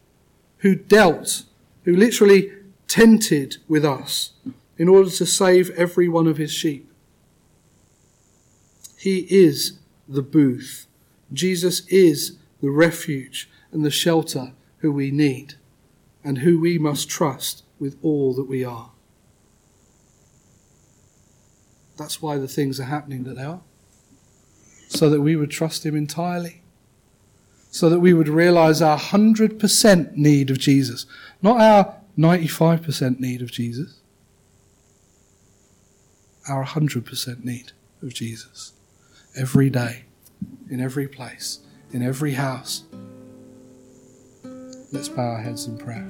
who 0.57 0.75
dealt, 0.75 1.43
who 1.85 1.95
literally 1.95 2.51
tented 2.87 3.57
with 3.67 3.85
us 3.85 4.33
in 4.77 4.89
order 4.89 5.09
to 5.09 5.25
save 5.25 5.69
every 5.71 6.09
one 6.09 6.27
of 6.27 6.37
His 6.37 6.51
sheep. 6.51 6.90
He 9.01 9.25
is 9.31 9.79
the 10.07 10.21
booth. 10.21 10.85
Jesus 11.33 11.87
is 11.87 12.37
the 12.61 12.69
refuge 12.69 13.49
and 13.71 13.83
the 13.83 13.89
shelter 13.89 14.53
who 14.77 14.91
we 14.91 15.09
need 15.09 15.55
and 16.23 16.37
who 16.37 16.59
we 16.61 16.77
must 16.77 17.09
trust 17.09 17.63
with 17.79 17.97
all 18.03 18.35
that 18.35 18.43
we 18.43 18.63
are. 18.63 18.91
That's 21.97 22.21
why 22.21 22.37
the 22.37 22.47
things 22.47 22.79
are 22.79 22.83
happening 22.83 23.23
that 23.23 23.37
they 23.37 23.43
are. 23.43 23.61
So 24.89 25.09
that 25.09 25.21
we 25.21 25.35
would 25.35 25.49
trust 25.49 25.83
Him 25.83 25.95
entirely. 25.95 26.61
So 27.71 27.89
that 27.89 28.01
we 28.01 28.13
would 28.13 28.29
realize 28.29 28.83
our 28.83 28.99
100% 28.99 30.15
need 30.15 30.51
of 30.51 30.59
Jesus, 30.59 31.07
not 31.41 31.59
our 31.59 31.95
95% 32.19 33.19
need 33.19 33.41
of 33.41 33.51
Jesus, 33.51 33.99
our 36.47 36.63
100% 36.63 37.43
need 37.43 37.71
of 38.03 38.13
Jesus 38.13 38.73
every 39.35 39.69
day, 39.69 40.05
in 40.69 40.79
every 40.79 41.07
place, 41.07 41.59
in 41.91 42.01
every 42.01 42.33
house. 42.33 42.83
Let's 44.91 45.09
bow 45.09 45.23
our 45.23 45.41
heads 45.41 45.67
in 45.67 45.77
prayer. 45.77 46.09